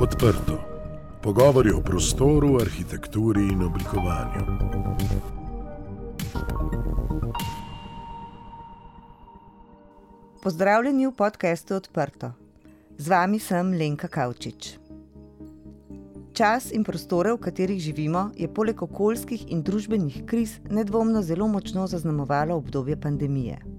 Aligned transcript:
Odprto. 0.00 0.58
Pogovori 1.22 1.70
o 1.70 1.80
prostoru, 1.80 2.60
arhitekturi 2.60 3.40
in 3.52 3.62
oblikovanju. 3.62 4.44
Pozdravljeni 10.42 11.06
v 11.06 11.12
podkastu 11.12 11.74
Odprto. 11.74 12.30
Z 12.98 13.08
vami 13.08 13.38
sem 13.38 13.72
Lenka 13.72 14.08
Kavčič. 14.08 14.78
Čas 16.32 16.70
in 16.70 16.84
prostore, 16.84 17.32
v 17.32 17.42
katerih 17.42 17.82
živimo, 17.82 18.30
je 18.38 18.46
poleg 18.46 18.82
okoljskih 18.82 19.50
in 19.50 19.66
družbenih 19.66 20.22
kriz 20.26 20.60
nedvomno 20.70 21.22
zelo 21.22 21.48
močno 21.48 21.86
zaznamovalo 21.86 22.54
obdobje 22.54 23.00
pandemije. 23.00 23.77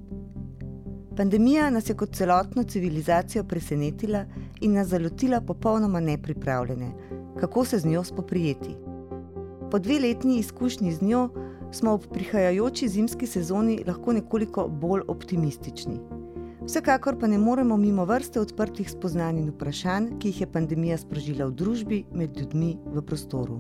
Pandemija 1.19 1.69
nas 1.69 1.89
je 1.89 1.95
kot 1.95 2.13
celotno 2.15 2.63
civilizacijo 2.63 3.43
presenetila 3.43 4.25
in 4.61 4.73
nas 4.73 4.87
zalotila 4.87 5.41
popolnoma 5.41 5.99
nepripravljene, 5.99 6.91
kako 7.39 7.65
se 7.65 7.79
z 7.79 7.87
njo 7.87 8.03
spoprijeti. 8.03 8.75
Po 9.71 9.79
dve 9.79 9.99
letni 9.99 10.37
izkušnji 10.39 10.91
z 10.93 11.01
njo 11.01 11.29
smo 11.71 11.91
ob 11.91 12.05
prihajajoči 12.13 12.87
zimski 12.87 13.27
sezoni 13.27 13.83
lahko 13.87 14.13
nekoliko 14.13 14.67
bolj 14.67 15.01
optimistični. 15.07 15.99
Vsekakor 16.61 17.19
pa 17.19 17.27
ne 17.27 17.37
moremo 17.37 17.77
mimo 17.77 18.05
vrste 18.05 18.39
odprtih 18.39 18.91
spoznanj 18.91 19.39
in 19.39 19.49
vprašanj, 19.49 20.07
ki 20.19 20.27
jih 20.27 20.41
je 20.41 20.51
pandemija 20.51 20.97
sprožila 20.97 21.45
v 21.45 21.51
družbi, 21.51 22.03
med 22.11 22.39
ljudmi, 22.39 22.77
v 22.85 23.01
prostoru. 23.01 23.59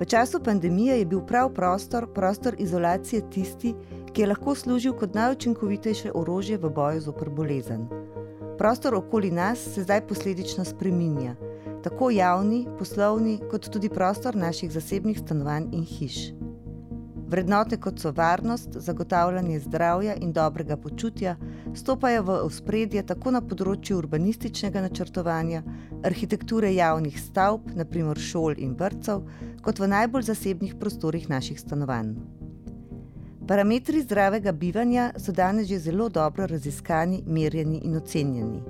V 0.00 0.04
času 0.04 0.40
pandemije 0.44 0.98
je 0.98 1.04
bil 1.06 1.20
prav 1.20 1.52
prostor, 1.54 2.06
prostor 2.14 2.54
izolacije 2.58 3.30
tisti, 3.30 3.74
ki 4.14 4.22
je 4.22 4.26
lahko 4.26 4.54
služil 4.54 4.92
kot 4.94 5.14
najučinkovitejše 5.14 6.12
orožje 6.14 6.56
v 6.62 6.70
boju 6.70 7.00
zoper 7.00 7.30
bolezen. 7.30 7.88
Prostor 8.58 8.94
okoli 8.94 9.30
nas 9.30 9.58
se 9.58 9.82
zdaj 9.82 10.06
posledično 10.06 10.64
spreminja, 10.64 11.34
tako 11.82 12.10
javni, 12.10 12.66
poslovni, 12.78 13.40
kot 13.50 13.66
tudi 13.68 13.88
prostor 13.88 14.36
naših 14.36 14.70
zasebnih 14.70 15.18
stanovanj 15.18 15.66
in 15.72 15.82
hiš. 15.82 16.30
Vrednote 17.26 17.76
kot 17.76 17.98
so 17.98 18.12
varnost, 18.12 18.68
zagotavljanje 18.78 19.58
zdravja 19.60 20.14
in 20.14 20.32
dobrega 20.32 20.76
počutja 20.76 21.36
stopajo 21.74 22.22
v 22.22 22.38
ospredje 22.46 23.02
tako 23.02 23.34
na 23.34 23.40
področju 23.42 23.98
urbanističnega 23.98 24.84
načrtovanja, 24.86 25.64
arhitekture 26.06 26.70
javnih 26.74 27.18
stavb, 27.18 27.66
naprimer 27.74 28.20
šol 28.20 28.54
in 28.62 28.78
vrtcev, 28.78 29.26
kot 29.66 29.82
v 29.82 29.90
najbolj 29.90 30.30
zasebnih 30.30 30.78
prostorih 30.78 31.26
naših 31.28 31.58
stanovanj. 31.58 32.14
Parametri 33.48 34.00
zdravega 34.00 34.52
bivanja 34.52 35.10
so 35.16 35.32
danes 35.32 35.66
že 35.68 35.78
zelo 35.78 36.08
dobro 36.08 36.46
raziskani, 36.46 37.22
merjeni 37.26 37.80
in 37.84 37.96
ocenjeni. 37.96 38.62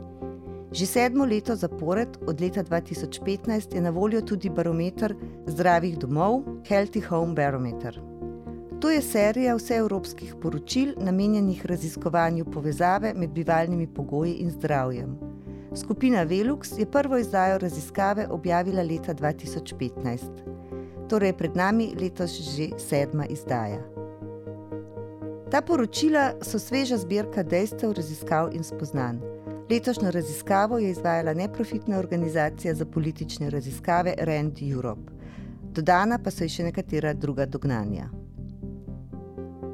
Že 0.73 0.87
sedmo 0.87 1.25
leto 1.25 1.55
zapored, 1.57 2.19
od 2.27 2.41
leta 2.41 2.65
2015, 2.65 3.75
je 3.75 3.81
na 3.81 3.91
voljo 3.91 4.21
tudi 4.21 4.51
barometer 4.51 5.15
zdravih 5.47 5.99
domov, 5.99 6.43
Healthy 6.69 7.05
Home 7.07 7.35
Barometer. 7.35 8.01
To 8.81 8.91
je 8.91 9.03
serija 9.03 9.55
vseevropskih 9.55 10.35
poročil, 10.43 10.95
namenjenih 10.99 11.67
raziskovanju 11.67 12.45
povezave 12.45 13.15
med 13.15 13.31
bivalnimi 13.31 13.87
pogoji 13.87 14.33
in 14.33 14.51
zdravjem. 14.51 15.17
Skupina 15.77 16.25
Velux 16.25 16.79
je 16.79 16.91
prvo 16.91 17.19
izdajo 17.19 17.59
raziskave 17.59 18.27
objavila 18.31 18.83
leta 18.83 19.15
2015, 19.15 20.19
torej 21.09 21.29
je 21.29 21.39
pred 21.39 21.57
nami 21.57 21.93
letos 22.01 22.41
že 22.57 22.73
sedma 22.79 23.27
izdaja. 23.27 23.94
Ta 25.55 25.61
poročila 25.63 26.33
so 26.43 26.59
sveža 26.59 26.97
zbirka 26.99 27.43
dejstev, 27.47 27.93
raziskav 27.95 28.49
in 28.53 28.65
spoznanj. 28.67 29.21
Letošnjo 29.71 30.11
raziskavo 30.11 30.79
je 30.79 30.91
izvajala 30.91 31.35
neprofitna 31.35 31.99
organizacija 31.99 32.75
za 32.75 32.85
politične 32.85 33.51
raziskave 33.51 34.15
Rand 34.19 34.59
Europe. 34.73 35.13
Dodana 35.63 36.19
pa 36.19 36.35
so 36.35 36.49
še 36.51 36.67
nekatera 36.67 37.15
druga 37.15 37.47
dognanja. 37.47 38.09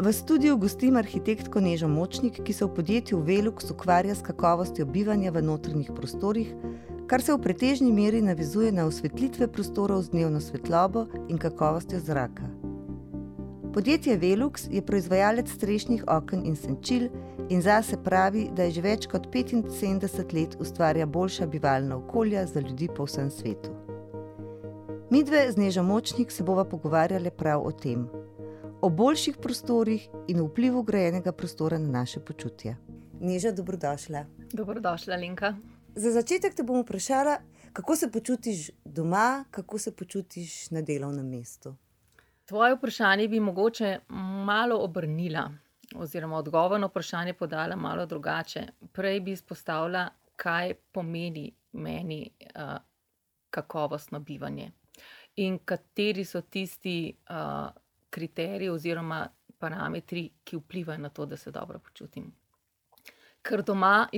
V 0.05 0.13
studiu 0.13 0.61
gostim 0.61 1.01
arhitektko 1.01 1.65
Nežo 1.65 1.89
Močnik, 1.89 2.43
ki 2.45 2.53
se 2.53 2.69
v 2.69 2.75
podjetju 2.77 3.25
Velux 3.25 3.73
ukvarja 3.73 4.15
s 4.15 4.23
kakovostjo 4.23 4.85
bivanja 4.85 5.33
v 5.33 5.49
notranjih 5.49 5.95
prostorih, 5.97 6.53
kar 7.09 7.25
se 7.25 7.33
v 7.33 7.41
pretežni 7.41 7.89
meri 7.93 8.21
navezuje 8.21 8.69
na 8.73 8.85
osvetlitve 8.85 9.49
prostorov 9.49 10.03
z 10.03 10.13
dnevno 10.13 10.45
svetlobo 10.45 11.09
in 11.29 11.41
kakovostjo 11.41 12.05
zraka. 12.05 12.60
Podjetje 13.75 14.17
Velux 14.17 14.67
je 14.71 14.83
proizvajalec 14.83 15.49
strešnih 15.49 16.05
oken 16.09 16.41
in 16.47 16.57
senčil 16.57 17.05
in 17.51 17.63
zase 17.63 17.97
pravi, 18.03 18.49
da 18.57 18.63
je 18.67 18.71
že 18.71 18.83
več 18.83 19.05
kot 19.07 19.29
75 19.31 20.33
let 20.35 20.57
ustvarja 20.59 21.07
boljša 21.07 21.47
bivalna 21.47 21.97
okolja 21.97 22.47
za 22.47 22.61
ljudi 22.61 22.89
po 22.97 23.05
vsem 23.07 23.31
svetu. 23.31 23.71
Mi 25.11 25.23
dve 25.25 25.53
z 25.53 25.57
Nežo 25.57 25.83
Močnik 25.83 26.33
se 26.33 26.43
bova 26.43 26.65
pogovarjali 26.65 27.31
prav 27.31 27.63
o 27.67 27.71
tem, 27.73 28.09
o 28.81 28.91
boljših 28.91 29.37
prostorih 29.37 30.09
in 30.29 30.41
vplivu 30.41 30.83
grajenega 30.83 31.33
prostora 31.33 31.79
na 31.79 31.89
naše 32.01 32.21
počutje. 32.21 32.77
Neža, 33.21 33.53
dobrodošla. 33.53 34.25
Dobrodošla, 34.53 35.15
Linka. 35.15 35.55
Za 35.95 36.11
začetek 36.11 36.55
te 36.55 36.63
bom 36.63 36.83
vprašala, 36.83 37.39
kako 37.73 37.97
se 37.97 38.11
počutiš 38.11 38.71
doma, 38.85 39.45
kako 39.51 39.79
se 39.79 39.93
počutiš 39.93 40.71
na 40.71 40.83
delovnem 40.83 41.29
mestu. 41.29 41.75
Tvoje 42.51 42.75
vprašanje 42.75 43.29
bi 43.29 43.41
mogoče 43.41 43.99
malo 44.45 44.77
obrnila, 44.77 45.51
oziroma 45.95 46.37
odgovor 46.37 46.81
na 46.81 46.87
vprašanje 46.87 47.33
podala 47.35 47.77
malo 47.77 48.07
drugače. 48.07 48.63
Prej 48.93 49.21
bi 49.21 49.33
izpostavila, 49.33 50.09
kaj 50.37 50.75
pomeni 50.93 51.53
meni 51.73 52.31
uh, 52.57 52.73
kakovostno 53.51 54.21
bivanje 54.21 54.71
in 55.37 55.59
kateri 55.65 56.25
so 56.25 56.41
tisti 56.41 57.15
uh, 57.31 57.69
kriteriji 58.11 58.69
oziroma 58.69 59.29
parametri, 59.59 60.31
ki 60.45 60.57
vplivajo 60.57 60.99
na 60.99 61.09
to, 61.09 61.27
da 61.27 61.37
se 61.37 61.51
dobro 61.51 61.79
počutim. 61.79 62.33
Ker 63.43 63.63
doma 63.63 64.09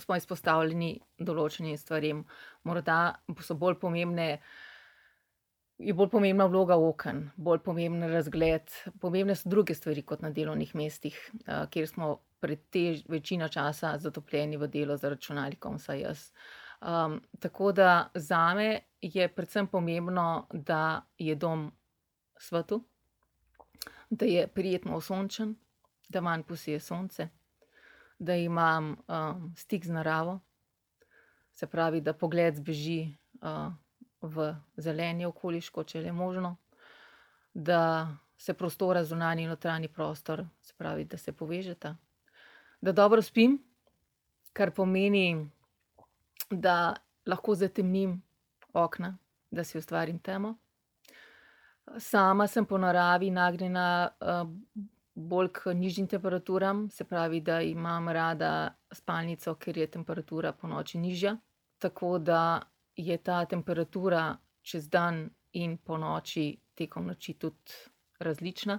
smo 0.00 0.16
izpostavljeni 0.16 0.94
določenim 1.18 1.76
stvarem, 1.78 2.24
morda 2.64 3.18
so 3.40 3.54
bolj 3.54 3.76
pomembne 3.84 4.38
je 5.84 5.94
bolj 5.94 6.08
pomembna 6.08 6.46
vloga 6.46 6.76
okn, 6.78 7.22
bolj 7.36 7.60
pomemben 7.64 8.10
razgled, 8.12 8.70
pomembne 9.00 9.34
so 9.36 9.50
druge 9.50 9.74
stvari 9.74 10.02
kot 10.06 10.22
na 10.22 10.30
delovnih 10.30 10.74
mestih, 10.78 11.18
uh, 11.34 11.64
kjer 11.70 11.88
smo 11.88 12.12
pretež 12.42 13.04
večino 13.08 13.48
časa 13.48 13.96
zatopljeni 13.98 14.58
v 14.58 14.68
delo 14.70 14.96
za 14.96 15.10
računalnikom, 15.12 15.78
vsaj 15.78 16.00
jaz. 16.00 16.24
Um, 16.82 17.20
tako 17.38 17.72
da 17.72 18.10
za 18.14 18.54
me 18.54 18.80
je 19.00 19.28
predvsem 19.28 19.66
pomembno, 19.66 20.46
da 20.52 21.02
je 21.18 21.34
dom 21.34 21.70
svetu, 22.38 22.82
da 24.10 24.26
je 24.26 24.46
prijetno 24.48 24.96
osončen, 24.96 25.54
da 26.08 26.20
manj 26.20 26.42
posije 26.42 26.80
sonce, 26.80 27.28
da 28.18 28.34
imam 28.34 28.96
um, 29.08 29.54
stik 29.56 29.86
z 29.86 29.92
naravo, 29.92 30.40
se 31.52 31.66
pravi, 31.66 32.00
da 32.00 32.12
pogled 32.12 32.54
zbeži. 32.56 33.14
Uh, 33.42 33.72
v 34.22 34.54
zeleni 34.76 35.26
okoliško, 35.26 35.84
če 35.84 36.02
je 36.02 36.12
možno, 36.12 36.56
da 37.54 38.08
se 38.36 38.54
prostora 38.54 39.04
zunanji 39.04 39.42
in 39.42 39.48
notranji 39.48 39.88
prostor, 39.88 40.44
se 40.62 40.74
pravi, 40.78 41.04
da 41.04 41.16
se 41.16 41.32
povežeta, 41.32 41.96
da 42.80 42.92
dobro 42.92 43.22
spim, 43.22 43.58
kar 44.52 44.70
pomeni, 44.70 45.48
da 46.50 46.94
lahko 47.26 47.54
zatemnim 47.54 48.22
okna, 48.72 49.16
da 49.50 49.64
si 49.64 49.78
ustvarim 49.78 50.18
temo. 50.18 50.56
Sama 51.98 52.46
sem 52.46 52.66
po 52.66 52.78
naravi 52.78 53.30
nagnjena 53.30 54.08
uh, 54.20 54.48
bolj 55.14 55.48
k 55.52 55.74
nižjim 55.74 56.06
temperaturam, 56.06 56.90
se 56.90 57.04
pravi, 57.04 57.40
da 57.40 57.60
imam 57.60 58.08
rada 58.08 58.74
spalnico, 58.92 59.54
ker 59.54 59.78
je 59.78 59.86
temperatura 59.86 60.52
po 60.52 60.68
noči 60.68 60.98
nižja. 60.98 61.36
Tako 61.78 62.18
da 62.18 62.62
je 63.06 63.16
ta 63.18 63.44
temperatura 63.44 64.36
čez 64.62 64.88
dan 64.88 65.30
in 65.52 65.76
po 65.78 65.98
noči, 65.98 66.56
tekom 66.74 67.06
noči, 67.06 67.34
tudi 67.34 67.72
različna. 68.18 68.78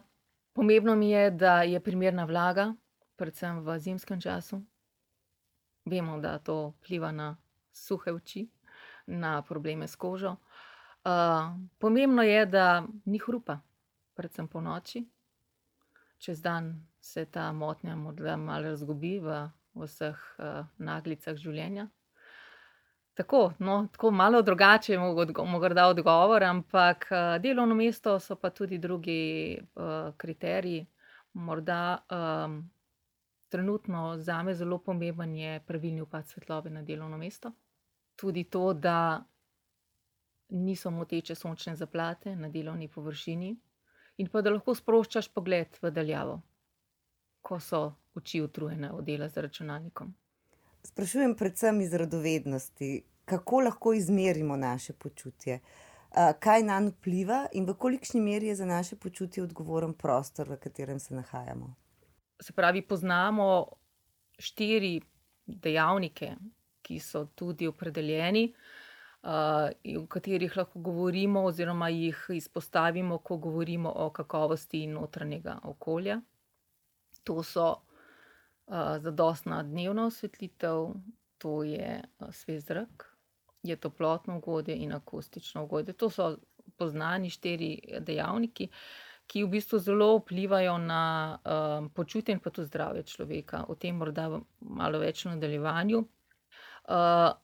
Pomembno 0.53 0.95
mi 0.95 1.09
je, 1.09 1.31
da 1.31 1.61
je 1.61 1.79
primerna 1.79 2.25
vlaga, 2.25 2.73
predvsem 3.15 3.59
v 3.65 3.79
zimskem 3.79 4.21
času. 4.21 4.61
Vemo, 5.85 6.19
da 6.19 6.37
to 6.39 6.73
vpliva 6.77 7.11
na 7.11 7.35
suhe 7.71 8.13
oči, 8.13 8.47
na 9.07 9.41
probleme 9.41 9.87
s 9.87 9.95
kožo. 9.95 10.35
Uh, 11.03 11.51
pomembno 11.77 12.23
je, 12.23 12.45
da 12.45 12.85
ni 13.05 13.19
hrupa, 13.19 13.59
predvsem 14.15 14.47
po 14.47 14.61
noči. 14.61 15.03
Čez 16.17 16.41
dan 16.41 16.87
se 17.01 17.25
ta 17.25 17.51
motnja 17.51 17.95
morda 17.95 18.37
malo 18.37 18.71
razgubi 18.71 19.19
v 19.19 19.41
vseh 19.75 20.15
uh, 20.37 20.63
naglicah 20.77 21.35
življenja, 21.35 21.89
Tako, 23.13 23.53
no, 23.59 23.87
tako 23.91 24.11
malo 24.11 24.41
drugače 24.41 24.93
je 24.93 24.99
morda 25.45 25.87
odgovor, 25.87 26.43
ampak 26.43 27.07
uh, 27.11 27.41
delovno 27.41 27.75
mesto 27.75 28.19
so 28.19 28.35
pa 28.35 28.49
tudi 28.49 28.77
drugi 28.77 29.59
uh, 29.75 30.15
kriteriji. 30.17 30.85
Morda 31.33 31.97
um, 32.09 32.69
trenutno 33.49 34.17
za 34.17 34.43
me 34.43 34.53
zelo 34.53 34.77
pomemben 34.77 35.35
je 35.35 35.59
pravilni 35.59 36.01
upad 36.01 36.27
svetlobe 36.27 36.69
na 36.69 36.81
delovno 36.81 37.17
mesto. 37.17 37.51
tudi 38.15 38.43
to, 38.43 38.73
da 38.73 39.23
niso 40.49 40.91
moteče 40.91 41.35
sončne 41.35 41.75
zaplate 41.75 42.35
na 42.35 42.49
delovni 42.49 42.87
površini, 42.87 43.55
in 44.17 44.27
pa 44.29 44.41
da 44.41 44.53
lahko 44.53 44.75
sproščaš 44.75 45.29
pogled 45.33 45.79
v 45.81 45.91
daljavo, 45.91 46.41
ko 47.41 47.59
so 47.59 47.83
oči 48.15 48.41
utrujene 48.41 48.91
od 48.91 49.05
dela 49.05 49.29
za 49.29 49.41
računalnikom. 49.41 50.13
Sprašujem 50.83 51.35
predvsem 51.35 51.81
iz 51.81 51.93
radovednosti, 51.93 53.03
kako 53.25 53.59
lahko 53.59 53.93
izmerimo 53.93 54.55
naše 54.55 54.93
počutje, 54.93 55.59
kaj 56.39 56.63
nam 56.63 56.87
vpliva 56.91 57.47
in 57.53 57.65
v 57.65 57.73
kolikšni 57.73 58.21
meri 58.21 58.47
je 58.47 58.55
za 58.55 58.65
naše 58.65 58.95
počutje 58.95 59.43
odgovoren 59.43 59.93
prostor, 59.93 60.49
v 60.49 60.57
katerem 60.57 60.99
se 60.99 61.15
nahajamo. 61.15 61.75
Se 62.41 62.53
pravi, 62.53 62.81
poznamo 62.81 63.47
štiri 64.39 65.01
dejavnike, 65.45 66.35
ki 66.81 66.99
so 66.99 67.25
tudi 67.35 67.67
opredeljeni, 67.67 68.53
o 69.23 70.05
katerih 70.09 70.57
lahko 70.57 70.79
govorimo, 70.79 71.45
oziroma 71.47 71.89
jih 71.89 72.25
izpostavimo, 72.29 73.17
ko 73.17 73.37
govorimo 73.37 73.89
o 73.89 74.09
kakovosti 74.09 74.87
notranjega 74.87 75.59
okolja. 75.63 76.21
To 77.23 77.43
so 77.43 77.75
zadostna 78.67 79.63
dnevna 79.63 80.05
osvetlitev, 80.05 80.93
to 81.37 81.63
je 81.63 82.01
svež 82.31 82.63
zrak, 82.63 83.15
je 83.63 83.75
toplotno 83.75 84.37
okolje 84.37 84.75
in 84.75 84.93
akustično 84.93 85.63
okolje. 85.63 85.93
To 85.93 86.09
so 86.09 86.37
poznani 86.77 87.29
štiri 87.29 87.99
dejavniki, 87.99 88.69
ki 89.27 89.43
v 89.43 89.49
bistvu 89.49 89.79
zelo 89.79 90.17
vplivajo 90.17 90.77
na 90.77 91.39
počutje 91.95 92.33
in 92.33 92.39
pa 92.39 92.49
tudi 92.49 92.67
zdravje 92.67 93.03
človeka. 93.03 93.65
O 93.67 93.75
tem 93.75 93.95
morda 93.95 94.29
malo 94.59 94.99
več 94.99 95.25
v 95.25 95.35
nadaljevanju. 95.35 96.03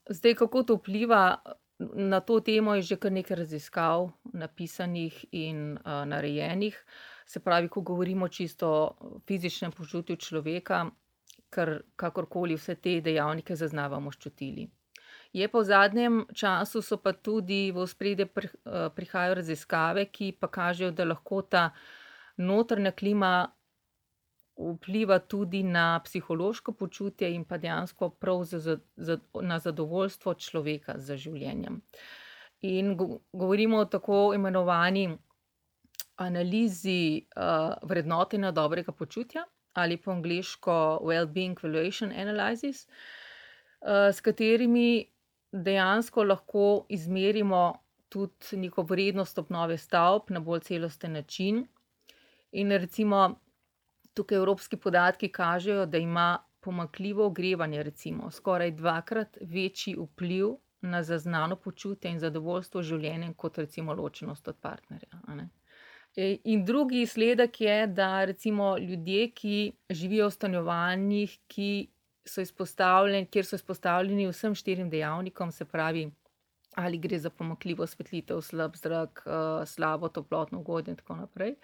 zdaj, 0.10 0.36
kako 0.36 0.63
to 0.63 0.75
vpliva, 0.75 1.42
na 1.80 2.19
to 2.19 2.39
temo 2.39 2.75
je 2.75 2.81
že 2.81 2.95
kar 2.95 3.12
nekaj 3.12 3.38
raziskav 3.38 4.12
napisanih 4.33 5.25
in 5.31 5.80
narejenih. 5.86 6.86
Se 7.25 7.39
pravi, 7.39 7.69
ko 7.69 7.81
govorimo 7.81 8.27
čisto 8.27 8.68
o 8.69 9.19
fizičnem 9.27 9.71
počutju 9.71 10.16
človeka, 10.16 10.89
kar 11.49 11.79
kakorkoli 11.95 12.55
vse 12.55 12.75
te 12.75 12.99
dejavnike 13.01 13.55
zaznavamo 13.55 14.11
čutili. 14.11 14.69
Je 15.33 15.47
pa 15.47 15.59
v 15.59 15.63
zadnjem 15.63 16.25
času 16.33 16.81
so 16.81 16.97
pa 16.97 17.13
tudi 17.13 17.71
v 17.71 17.83
ospredje 17.85 18.25
prihajajo 18.95 19.35
raziskave, 19.37 20.05
ki 20.05 20.31
pa 20.39 20.47
kažejo, 20.47 20.91
da 20.91 21.05
lahko 21.05 21.41
ta 21.41 21.69
notranja 22.37 22.91
klima 22.91 23.51
vpliva 24.59 25.19
tudi 25.19 25.63
na 25.63 26.01
psihološko 26.03 26.71
počutje 26.71 27.29
in 27.33 27.45
pa 27.45 27.57
dejansko 27.57 28.09
prav 28.09 28.43
na 29.41 29.59
zadovoljstvo 29.59 30.33
človeka 30.33 30.97
z 30.97 31.15
življenjem. 31.15 31.81
In 32.61 32.95
govorimo 33.31 33.77
o 33.77 33.85
tako 33.85 34.33
imenovani 34.35 35.07
analizi 36.19 37.25
vrednotenja 37.83 38.51
dobrega 38.51 38.91
počutja 38.91 39.45
ali 39.79 39.97
po 39.97 40.11
angleško 40.11 40.99
well-being 41.03 41.57
evaluation 41.63 42.11
analysis, 42.11 42.87
s 44.13 44.21
katerimi 44.21 45.05
dejansko 45.51 46.23
lahko 46.23 46.85
izmerimo 46.89 47.61
tudi 48.09 48.57
neko 48.57 48.83
vrednost 48.83 49.37
obnove 49.37 49.77
stavb 49.77 50.29
na 50.29 50.39
bolj 50.39 50.59
celosten 50.59 51.13
način. 51.13 51.67
In 52.51 52.71
recimo 52.71 53.39
tukaj 54.13 54.37
evropski 54.37 54.77
podatki 54.77 55.29
kažejo, 55.29 55.85
da 55.85 55.97
ima 55.97 56.37
pomanjkljivo 56.59 57.25
ogrevanje 57.25 57.83
recimo 57.83 58.31
skoraj 58.31 58.71
dvakrat 58.71 59.37
večji 59.41 59.95
vpliv 59.99 60.47
na 60.81 61.03
zaznano 61.03 61.55
počutje 61.55 62.11
in 62.11 62.19
zadovoljstvo 62.19 62.83
z 62.83 62.85
življenjem 62.85 63.33
kot 63.33 63.57
recimo 63.57 63.93
ločenost 63.93 64.47
od 64.47 64.57
partnerja. 64.57 65.21
In 66.44 66.66
drugi 66.66 67.01
izsledek 67.01 67.62
je, 67.62 67.88
da 67.88 68.25
recimo 68.25 68.77
ljudje, 68.77 69.31
ki 69.31 69.71
živijo 69.89 70.27
v 70.27 70.31
stanovanjih, 70.31 71.38
ki 71.48 71.88
so 72.25 72.42
kjer 73.31 73.45
so 73.45 73.56
izpostavljeni 73.56 74.27
vsem 74.27 74.56
štirim 74.56 74.89
dejavnikom, 74.89 75.51
se 75.51 75.66
pravi, 75.66 76.10
ali 76.75 76.98
gre 76.98 77.19
za 77.19 77.30
pomanjkljivo 77.30 77.83
osvetlitev, 77.83 78.42
slab 78.42 78.75
zrak, 78.75 79.24
slabo 79.66 80.10
toplotno 80.10 80.62
okolje 80.62 80.94
in 80.94 80.95
tako 80.95 81.16
naprej, 81.16 81.56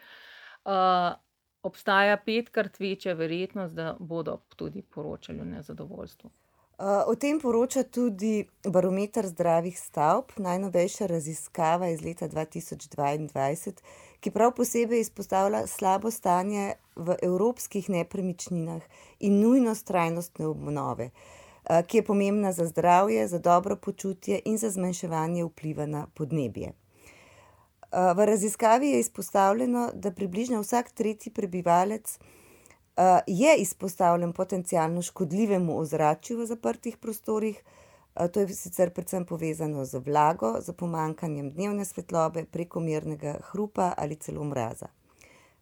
obstaja 1.63 2.17
petkrat 2.17 2.79
večja 2.79 3.13
verjetnost, 3.13 3.75
da 3.75 3.95
bodo 3.99 4.39
tudi 4.55 4.81
poročali 4.81 5.41
o 5.41 5.45
nezadovoljstvu. 5.45 6.31
O 7.07 7.15
tem 7.15 7.39
poroča 7.39 7.83
tudi 7.83 8.47
Barometer 8.67 9.27
zdravih 9.27 9.79
stavb, 9.79 10.35
najnovejša 10.37 11.07
raziskava 11.07 11.89
iz 11.89 12.01
leta 12.03 12.27
dva 12.27 12.45
tisoč 12.45 12.87
dvaindvajset, 12.91 13.81
ki 14.19 14.31
prav 14.31 14.51
posebej 14.57 14.99
izpostavlja 14.99 15.67
slabo 15.67 16.11
stanje 16.11 16.73
v 16.95 17.15
evropskih 17.23 17.89
nepremičninah 17.89 18.81
in 19.19 19.39
nujnost 19.39 19.87
trajnostne 19.87 20.47
obnove, 20.47 21.11
ki 21.87 21.97
je 21.97 22.05
pomembna 22.05 22.51
za 22.51 22.65
zdravje, 22.65 23.27
za 23.27 23.39
dobro 23.39 23.75
počutje 23.75 24.41
in 24.45 24.57
za 24.57 24.69
zmanjševanje 24.69 25.43
vpliva 25.43 25.85
na 25.85 26.07
podnebje. 26.13 26.73
v 28.15 28.25
raziskavi 28.25 28.89
je 28.89 28.99
izpostavljeno, 28.99 29.91
da 29.93 30.11
približno 30.11 30.61
vsak 30.61 30.91
tretji 30.91 31.31
prebivalec, 31.31 32.19
je 33.27 33.57
izpostavljen 33.57 34.33
potencialno 34.33 35.01
škodljivemu 35.01 35.79
ozračju 35.79 36.37
v 36.39 36.45
zaprtih 36.45 36.97
prostorih, 36.97 37.63
to 38.33 38.39
je 38.39 38.47
sicer 38.47 38.93
predvsem 38.93 39.25
povezano 39.25 39.85
z 39.85 39.99
vlago, 39.99 40.61
s 40.61 40.71
pomanjkanjem 40.71 41.51
dnevne 41.51 41.85
svetlobe, 41.85 42.45
prekomernega 42.45 43.39
hrupa 43.51 43.93
ali 43.97 44.15
celo 44.15 44.43
mraza. 44.43 44.87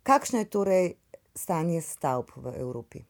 Kakšno 0.04 0.40
je 0.40 0.50
torej 0.50 0.94
stanje 1.36 1.82
stavb 1.82 2.30
v 2.36 2.54
Evropi? 2.60 3.02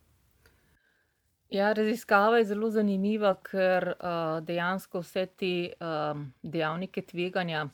Ja, 1.50 1.74
raziskava 1.74 2.38
je 2.38 2.46
zelo 2.46 2.70
zanimiva, 2.72 3.36
ker 3.44 3.92
dejansko 4.42 5.04
vse 5.04 5.26
te 5.26 5.54
dejavnike 6.42 7.02
tveganja 7.02 7.68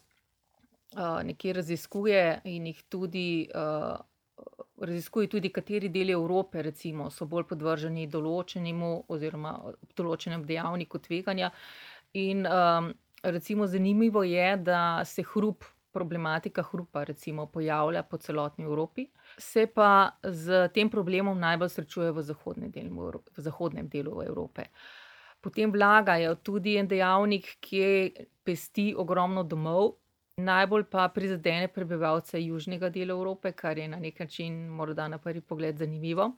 nekje 1.23 1.53
raziskuje 1.53 2.41
in 2.43 2.65
jih 2.67 2.81
tudi 2.89 3.47
raziskuje 4.81 5.27
tudi, 5.29 5.49
kateri 5.49 5.89
deli 5.89 6.11
Evrope 6.11 6.61
recimo 6.61 7.09
so 7.09 7.25
bolj 7.25 7.47
podvrženi 7.49 8.07
določenemu 8.07 8.91
oziroma 9.07 9.55
določenemu 9.97 10.45
dejavniku 10.45 10.99
tveganja. 10.99 11.51
In 12.13 12.47
recimo 13.23 13.67
zanimivo 13.67 14.23
je, 14.23 14.47
da 14.57 15.03
se 15.05 15.23
hrup, 15.33 15.65
problematika 15.91 16.63
hrupa 16.63 17.03
recimo 17.03 17.45
pojavlja 17.45 18.03
po 18.03 18.17
celotni 18.17 18.65
Evropi, 18.65 19.07
se 19.37 19.65
pa 19.67 20.11
s 20.23 20.69
tem 20.73 20.89
problemom 20.89 21.39
najbolj 21.39 21.69
srečujejo 21.69 22.13
v 22.13 22.23
zahodnem 22.23 22.71
delu 22.71 23.11
v 23.37 23.41
zahodnem 23.41 23.89
delu 23.89 24.21
Evrope. 24.23 24.69
Potem 25.41 25.71
vlaga 25.71 26.17
je 26.19 26.35
tudi 26.43 26.75
en 26.77 26.87
dejavnik, 26.87 27.57
ki 27.63 28.11
pesti 28.43 28.93
ogromno 28.97 29.43
domov, 29.43 29.95
najbolj 30.39 30.85
pa 30.91 31.07
prizadene 31.13 31.67
prebivalce 31.67 32.41
južnega 32.43 32.89
dela 32.89 33.13
Evrope, 33.13 33.51
kar 33.51 33.77
je 33.77 33.87
na 33.87 33.99
neki 33.99 34.23
način 34.23 34.67
morda 34.67 35.07
na 35.07 35.17
prvi 35.17 35.41
pogled 35.41 35.77
zanimivo. 35.77 36.31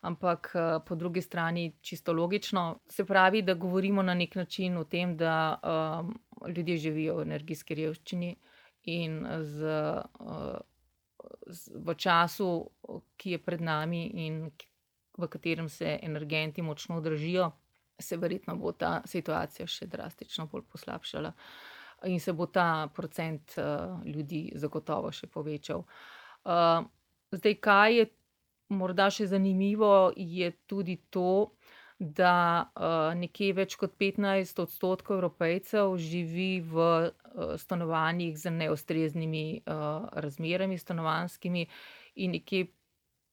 Ampak 0.00 0.52
po 0.86 0.94
drugi 0.94 1.22
strani 1.22 1.72
čisto 1.80 2.12
logično, 2.12 2.78
se 2.88 3.04
pravi, 3.04 3.42
da 3.42 3.54
govorimo 3.54 4.02
na 4.02 4.14
neki 4.14 4.38
način 4.38 4.76
o 4.76 4.84
tem, 4.84 5.16
da 5.16 5.60
ljudje 6.56 6.76
živijo 6.76 7.16
v 7.16 7.22
energijski 7.22 7.74
revščini 7.74 8.36
in 8.84 9.26
z 9.40 9.74
v 11.74 11.94
času, 11.94 12.70
ki 13.16 13.36
je 13.36 13.38
pred 13.42 13.60
nami 13.60 14.06
in 14.26 14.50
v 15.18 15.28
katerem 15.28 15.68
se 15.68 15.98
energenti 16.02 16.62
močno 16.62 17.00
dražijo, 17.00 17.50
se 17.98 18.16
verjetno 18.16 18.56
bo 18.56 18.72
ta 18.72 19.02
situacija 19.06 19.66
še 19.66 19.86
drastično 19.86 20.46
bolj 20.46 20.64
poslabšala. 20.72 21.32
In 22.04 22.20
se 22.20 22.32
bo 22.32 22.46
ta 22.46 22.88
procent 22.94 23.54
ljudi 24.04 24.52
zagotovo 24.54 25.12
še 25.12 25.26
povečal. 25.26 25.84
zdaj, 27.32 27.54
kaj 27.60 27.96
je 27.96 28.06
morda 28.70 29.10
še 29.10 29.26
zanimivo, 29.26 30.12
je 30.16 30.50
tudi 30.66 30.96
to, 31.10 31.50
da 32.00 32.70
nekje 33.14 33.52
več 33.52 33.76
kot 33.76 33.92
petnajst 34.00 34.58
odstotkov 34.58 35.18
Evropejcev 35.18 35.96
živi 36.00 36.62
v 36.64 37.12
stanovanjih 37.60 38.38
z 38.40 38.50
neustreznimi 38.50 39.60
razmerami 40.16 40.78
stanovanjskimi 40.80 41.66
in 42.16 42.32
nekje 42.32 42.70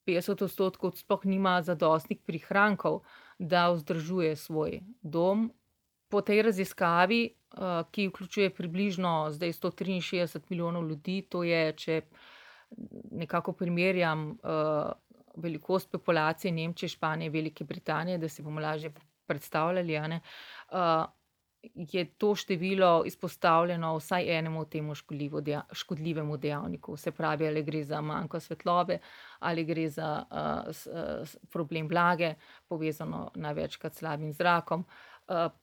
petdeset 0.04 0.42
odstotkov 0.42 0.96
sploh 0.96 1.24
nima 1.26 1.62
zadostnih 1.62 2.20
prihrankov, 2.24 3.02
da 3.40 3.70
vzdržuje 3.72 4.36
svoj 4.36 4.82
dom. 5.02 5.48
Po 6.10 6.22
tej 6.22 6.42
raziskavi, 6.42 7.22
ki 7.92 8.08
vključuje 8.08 8.54
približno 8.56 9.28
zdaj 9.32 9.54
sto 9.54 9.72
triinšestdeset 9.72 10.50
milijonov 10.50 10.88
ljudi, 10.88 11.22
to 11.30 11.44
je, 11.44 11.74
če 11.74 12.02
nekako 13.12 13.54
primerjam 13.54 14.38
velikost 15.36 15.92
populacije 15.92 16.52
Nemčije, 16.52 16.90
Španije, 16.90 17.30
Velike 17.30 17.64
Britanije, 17.64 18.18
da 18.18 18.30
si 18.30 18.44
bomo 18.44 18.60
lažje 18.62 18.94
predstavljali, 19.28 19.98
a 19.98 20.08
ne, 20.08 20.22
je 21.76 22.06
to 22.06 22.36
število 22.36 23.04
izpostavljeno 23.06 23.96
vsaj 23.98 24.38
enemu 24.38 24.66
temu 24.66 24.96
škodljivemu 25.72 26.38
dejavniku. 26.38 26.98
Se 26.98 27.12
pravi, 27.12 27.48
ali 27.48 27.64
gre 27.64 27.84
za 27.84 28.02
manjko 28.02 28.40
svetlobe, 28.40 29.00
ali 29.40 29.66
gre 29.66 29.90
za 29.90 30.24
uh, 30.32 31.28
problem 31.50 31.88
vlage, 31.88 32.34
povezano 32.68 33.32
največkrat 33.36 33.94
s 33.94 33.98
slabim 33.98 34.34
zrakom, 34.34 34.86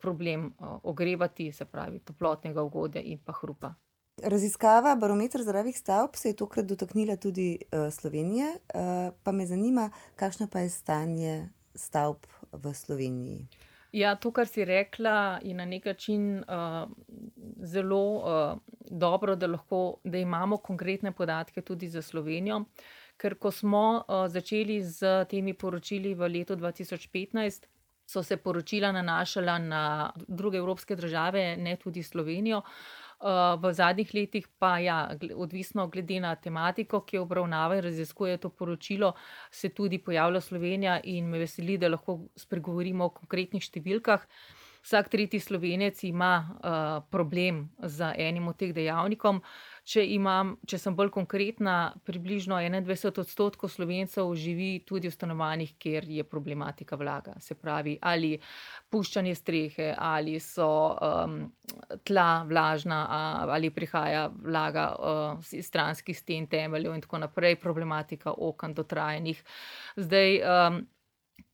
problem 0.01 0.47
uh, 0.47 0.79
ogrevati, 0.83 1.53
se 1.53 1.65
pravi, 1.65 1.99
toplotnega 1.99 2.63
ugodja 2.63 3.03
in 3.03 3.19
pa 3.25 3.33
hrupa. 3.33 3.75
Raziskava 4.23 4.95
barometra 4.97 5.43
zdravih 5.43 5.79
stavb 5.79 6.15
se 6.15 6.29
je 6.29 6.37
tokrat 6.37 6.67
dotaknila 6.67 7.17
tudi 7.17 7.59
uh, 7.59 7.93
Slovenije, 7.93 8.47
uh, 8.47 9.15
pa 9.23 9.33
me 9.33 9.47
zanima, 9.47 9.91
kakšno 10.17 10.47
pa 10.53 10.61
je 10.61 10.71
stanje 10.71 11.49
stavb 11.75 12.27
v 12.53 12.75
Sloveniji. 12.75 13.49
Ja, 13.95 14.17
to, 14.19 14.33
kar 14.35 14.49
si 14.51 14.65
rekla, 14.67 15.39
je 15.43 15.55
na 15.55 15.65
nek 15.65 15.85
način 15.85 16.39
uh, 16.39 16.89
zelo 17.63 18.01
uh, 18.15 18.59
dobro, 18.91 19.37
da, 19.37 19.47
lahko, 19.47 20.01
da 20.05 20.19
imamo 20.19 20.57
konkretne 20.57 21.13
podatke 21.13 21.63
tudi 21.63 21.89
za 21.89 22.03
Slovenijo. 22.03 22.65
Ker 23.17 23.37
ko 23.39 23.51
smo 23.51 24.03
uh, 24.09 24.27
začeli 24.29 24.81
z 24.83 25.25
temi 25.31 25.55
poročili 25.55 26.15
v 26.15 26.29
letu 26.29 26.57
2015, 26.57 27.67
so 28.07 28.23
se 28.23 28.37
poročila 28.37 28.93
nanašala 28.93 29.59
na 29.59 30.13
druge 30.29 30.59
evropske 30.59 30.97
države, 30.97 31.57
ne 31.57 31.77
tudi 31.77 32.03
Slovenijo. 32.03 32.63
Uh, 33.25 33.61
v 33.63 33.73
zadnjih 33.73 34.11
letih 34.15 34.49
pa, 34.59 34.79
ja, 34.79 35.17
odvisno 35.37 35.87
glede 35.89 36.19
na 36.21 36.35
tematiko, 36.37 37.01
ki 37.07 37.17
jo 37.17 37.23
obravnava 37.23 37.79
in 37.79 37.85
raziskuje 37.87 38.37
to 38.43 38.51
poročilo, 38.51 39.15
se 39.51 39.69
tudi 39.69 39.99
pojavlja 39.99 40.41
Slovenija 40.41 40.99
in 41.05 41.31
me 41.31 41.39
veseli, 41.39 41.79
da 41.79 41.89
lahko 41.89 42.19
spregovorimo 42.37 43.07
o 43.07 43.15
konkretnih 43.15 43.65
številkah. 43.65 44.27
Vsak 44.85 45.09
tretji 45.09 45.41
slovenec 45.41 46.03
ima 46.05 46.33
uh, 46.45 46.83
problem 47.11 47.71
z 47.81 48.11
enim 48.21 48.49
od 48.49 48.59
teh 48.61 48.75
dejavnikov. 48.77 49.41
Če, 49.85 50.01
imam, 50.15 50.55
če 50.65 50.79
sem 50.81 50.95
bolj 50.97 51.11
konkretna, 51.13 51.93
približno 52.09 52.57
21 52.57 53.19
odstotkov 53.21 53.69
slovencev 53.69 54.31
živi 54.33 54.79
tudi 54.89 55.11
v 55.11 55.13
stanovanjih, 55.13 55.75
kjer 55.77 56.07
je 56.09 56.25
problematika 56.25 56.97
vlaga. 56.97 57.35
Se 57.45 57.53
pravi, 57.53 57.99
ali 58.01 58.31
puščanje 58.89 59.35
strehe, 59.37 59.91
ali 59.93 60.39
so 60.41 60.69
um, 60.95 61.37
tla 62.09 62.31
vlažna, 62.49 63.03
ali 63.45 63.69
prihaja 63.77 64.31
vlaga 64.33 64.87
uh, 64.97 65.53
iz 65.53 65.69
stranskih 65.69 66.17
sten, 66.17 66.49
temeljev 66.49 66.97
in 66.97 67.05
tako 67.05 67.21
naprej, 67.27 67.61
problematika 67.61 68.33
okn 68.33 68.77
dotrajenih. 68.81 69.45
Zdaj. 70.01 70.41
Um, 70.41 70.83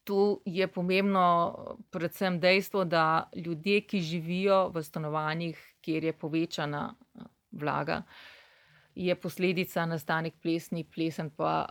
Tu 0.05 0.41
je 0.49 0.67
pomembno 0.67 1.77
predvsem 1.93 2.39
dejstvo, 2.41 2.83
da 2.85 3.31
ljudje, 3.37 3.83
ki 3.87 4.01
živijo 4.01 4.57
v 4.75 4.83
stanovanjih, 4.83 5.61
kjer 5.85 6.05
je 6.09 6.13
povečana 6.17 6.81
vlaga, 7.53 8.03
je 8.95 9.15
posledica 9.15 9.87
nastanek 9.87 10.35
plesni, 10.43 10.85
plesen 10.85 11.31
pa 11.31 11.67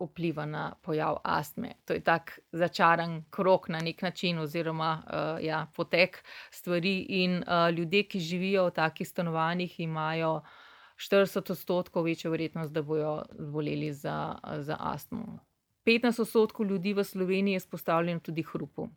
vpliva 0.00 0.46
na 0.46 0.74
pojav 0.82 1.20
astme. 1.24 1.74
To 1.84 1.92
je 1.92 2.00
tak 2.00 2.38
začaran 2.52 3.22
krok 3.30 3.68
na 3.68 3.78
nek 3.78 4.02
način, 4.02 4.38
oziroma 4.38 5.02
uh, 5.06 5.44
ja, 5.44 5.66
potek 5.76 6.24
stvari. 6.50 6.98
In 7.22 7.36
uh, 7.36 7.70
ljudje, 7.70 8.02
ki 8.02 8.20
živijo 8.20 8.66
v 8.66 8.74
takih 8.74 9.08
stanovanjih, 9.08 9.80
imajo 9.80 10.40
40 10.96 11.50
odstotkov 11.50 12.04
večjo 12.04 12.30
verjetnost, 12.30 12.72
da 12.72 12.82
bodo 12.82 13.22
zboleli 13.38 13.92
za, 13.92 14.38
za 14.58 14.76
astmo. 14.80 15.38
15 15.86 16.20
odstotkov 16.20 16.66
ljudi 16.66 16.94
v 16.94 17.04
Sloveniji 17.04 17.54
je 17.54 17.56
izpostavljeno 17.56 18.20
tudi 18.20 18.42
hrupu 18.42 18.88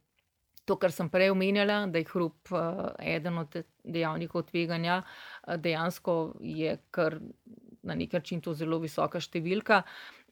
to, 0.68 0.76
kar 0.76 0.92
sem 0.92 1.10
prej 1.10 1.32
omenjala, 1.32 1.86
da 1.92 2.02
je 2.02 2.10
hrup 2.12 2.52
uh, 2.52 2.90
eden 3.00 3.40
od 3.40 3.56
dejavnikov 3.84 4.48
tveganja, 4.50 5.00
uh, 5.02 5.56
dejansko 5.64 6.18
je 6.44 6.76
kar 6.92 7.20
na 7.88 7.96
nek 7.96 8.14
način 8.18 8.42
to 8.44 8.54
zelo 8.58 8.82
visoka 8.84 9.22
številka. 9.24 9.82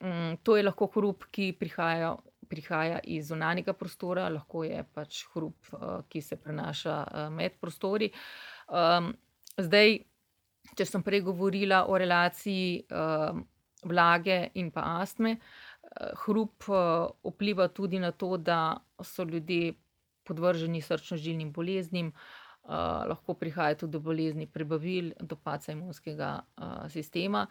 Um, 0.03 0.35
to 0.43 0.57
je 0.59 0.65
lahko 0.65 0.89
hrup, 0.97 1.29
ki 1.31 1.53
prihaja, 1.59 2.11
prihaja 2.51 2.99
iz 3.15 3.29
zunanjega 3.31 3.73
prostora, 3.77 4.27
lahko 4.33 4.65
je 4.67 4.83
pač 4.93 5.23
hrup, 5.33 5.71
uh, 5.77 6.01
ki 6.11 6.21
se 6.21 6.39
prenaša 6.41 6.97
med 7.31 7.55
prostori. 7.61 8.11
Um, 8.67 9.13
zdaj, 9.55 10.01
če 10.75 10.89
sem 10.89 11.05
prej 11.05 11.23
govorila 11.29 11.85
o 11.87 11.95
relaciji 12.01 12.81
uh, 12.91 13.39
vlage 13.87 14.41
in 14.59 14.73
pa 14.75 14.99
astme. 14.99 15.37
Hrup 16.25 16.65
vpliva 17.23 17.69
tudi 17.71 18.01
na 18.01 18.09
to, 18.11 18.35
da 18.41 18.75
so 18.99 19.23
ljudje 19.23 19.75
podvrženi 20.25 20.81
srčno-žilnim 20.81 21.51
boleznim, 21.53 22.11
uh, 22.11 23.05
lahko 23.09 23.33
prihaja 23.39 23.75
tudi 23.75 23.95
do 23.97 23.99
bolezni 23.99 24.47
prebavil, 24.47 25.13
do 25.19 25.35
paca 25.35 25.71
imunskega 25.71 26.31
uh, 26.41 26.85
sistema. 26.91 27.45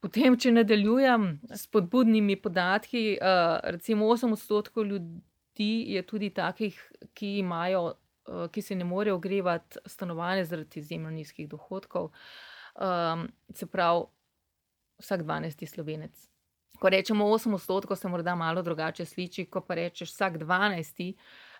Potem, 0.00 0.36
če 0.40 0.54
nadaljujem 0.54 1.26
s 1.52 1.66
podbudnimi 1.68 2.38
podatki, 2.40 3.18
uh, 3.20 3.58
recimo 3.76 4.08
8 4.08 4.32
odstotkov 4.32 4.86
ljudi 4.88 5.72
je 5.92 6.02
tudi 6.08 6.30
takih, 6.32 6.78
ki, 7.12 7.34
imajo, 7.42 7.82
uh, 8.28 8.46
ki 8.52 8.62
se 8.64 8.74
ne 8.74 8.86
morejo 8.88 9.18
ogrevati 9.20 9.82
stanovanje 9.86 10.46
zaradi 10.48 10.80
izjemno 10.80 11.12
nizkih 11.12 11.48
dohodkov. 11.48 12.10
Um, 12.80 13.28
se 13.52 13.66
pravi, 13.66 14.06
vsak 15.00 15.22
12 15.22 15.66
slovenec. 15.66 16.28
Ko 16.80 16.88
rečemo 16.88 17.26
8 17.28 17.54
odstotkov, 17.54 17.96
se 17.96 18.08
morda 18.08 18.34
malo 18.34 18.62
drugače 18.62 19.04
sliči, 19.04 19.44
ko 19.52 19.60
pa 19.60 19.74
rečeš 19.74 20.14
vsak 20.14 20.38
12 20.40 21.12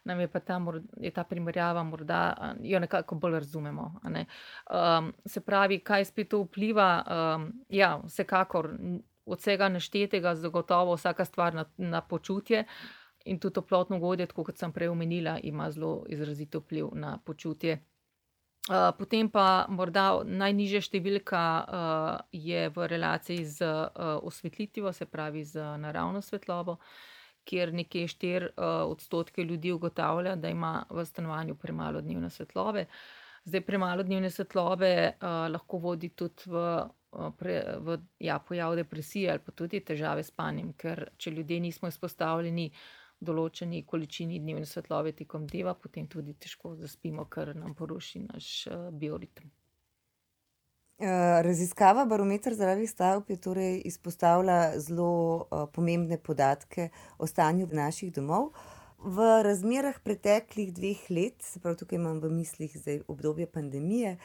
nam 0.04 0.20
je 0.20 0.28
pa 0.28 0.40
ta, 0.40 0.60
je 0.96 1.10
ta 1.10 1.24
primerjava 1.24 1.82
morda, 1.82 2.54
jo 2.62 2.80
nekako 2.80 3.14
bolj 3.14 3.32
razumemo. 3.32 4.00
Ne? 4.04 4.26
Um, 4.70 5.12
se 5.26 5.40
pravi, 5.40 5.78
kaj 5.78 6.04
spet 6.04 6.28
to 6.28 6.42
vpliva? 6.42 6.90
Um, 7.04 7.52
ja, 7.68 8.00
vsekakor 8.04 8.70
od 9.26 9.38
vsega 9.38 9.68
naštetega, 9.68 10.34
zagotovo 10.34 10.94
vsaka 10.94 11.24
stvar 11.24 11.54
na, 11.54 11.64
na 11.76 12.00
počutje. 12.00 12.64
In 13.24 13.38
tudi 13.38 13.54
toplotno 13.54 13.96
ugodje, 13.96 14.26
kot 14.26 14.56
sem 14.56 14.72
prej 14.72 14.88
omenila, 14.88 15.38
ima 15.42 15.70
zelo 15.70 16.06
izrazito 16.08 16.58
vpliv 16.58 16.88
na 16.96 17.18
počutje. 17.24 17.78
Potem 18.98 19.28
pa 19.32 19.66
morda 19.72 20.20
najnižja 20.24 20.82
številka 20.84 21.40
uh, 21.40 22.18
je 22.32 22.68
v 22.70 22.88
relaciji 22.92 23.44
z 23.44 23.64
uh, 23.66 24.20
osvetlitvijo, 24.22 24.92
se 24.92 25.08
pravi 25.08 25.44
z 25.44 25.64
naravno 25.80 26.20
svetlobo. 26.22 26.76
Kjer 27.44 27.72
nekje 27.74 28.06
4 28.08 28.48
uh, 28.48 28.90
odstotke 28.90 29.44
ljudi 29.44 29.72
ugotavlja, 29.72 30.36
da 30.36 30.48
ima 30.48 30.84
v 30.90 31.04
stanovanju 31.04 31.54
premalo 31.54 32.00
dnevne 32.00 32.30
svetlobe. 32.30 32.86
Zdaj, 33.44 33.60
premalo 33.66 34.02
dnevne 34.02 34.30
svetlobe 34.30 34.90
uh, 35.10 35.28
lahko 35.52 35.78
vodi 35.78 36.08
tudi 36.08 36.46
v, 36.46 36.64
uh, 37.12 37.30
pre, 37.38 37.62
v 37.78 37.98
ja, 38.18 38.38
pojav 38.38 38.76
depresije 38.76 39.30
ali 39.30 39.44
pa 39.44 39.52
tudi 39.52 39.80
težave 39.80 40.22
s 40.22 40.32
spanjem, 40.34 40.74
ker 40.76 41.08
če 41.16 41.30
ljudje 41.30 41.60
nismo 41.60 41.88
izpostavljeni 41.88 42.70
določeni 43.20 43.82
količini 43.84 44.40
dnevne 44.40 44.66
svetlobe 44.66 45.12
tekom 45.12 45.46
dneva, 45.46 45.74
potem 45.74 46.06
tudi 46.08 46.34
težko 46.34 46.76
zaspimo, 46.76 47.24
ker 47.24 47.54
nam 47.56 47.74
poruši 47.74 48.26
naš 48.28 48.52
uh, 48.68 48.90
bioritem. 48.92 49.50
Eh, 51.00 51.42
raziskava 51.42 52.04
barometra 52.04 52.54
zdravih 52.54 52.90
stavb 52.90 53.30
je 53.30 53.36
torej 53.36 53.82
izpostavila 53.84 54.72
zelo 54.76 55.36
uh, 55.36 55.62
pomembne 55.72 56.18
podatke 56.18 56.88
o 57.18 57.26
stanju 57.26 57.68
naših 57.72 58.12
domov. 58.12 58.50
V 58.98 59.28
razmerah 59.42 59.96
preteklih 60.04 60.74
dveh 60.74 61.06
let, 61.10 61.40
se 61.42 61.60
pravi, 61.60 61.78
tukaj 61.80 61.96
imam 61.96 62.20
v 62.20 62.28
mislih 62.30 62.76
obdobje 63.08 63.46
pandemije, 63.46 64.18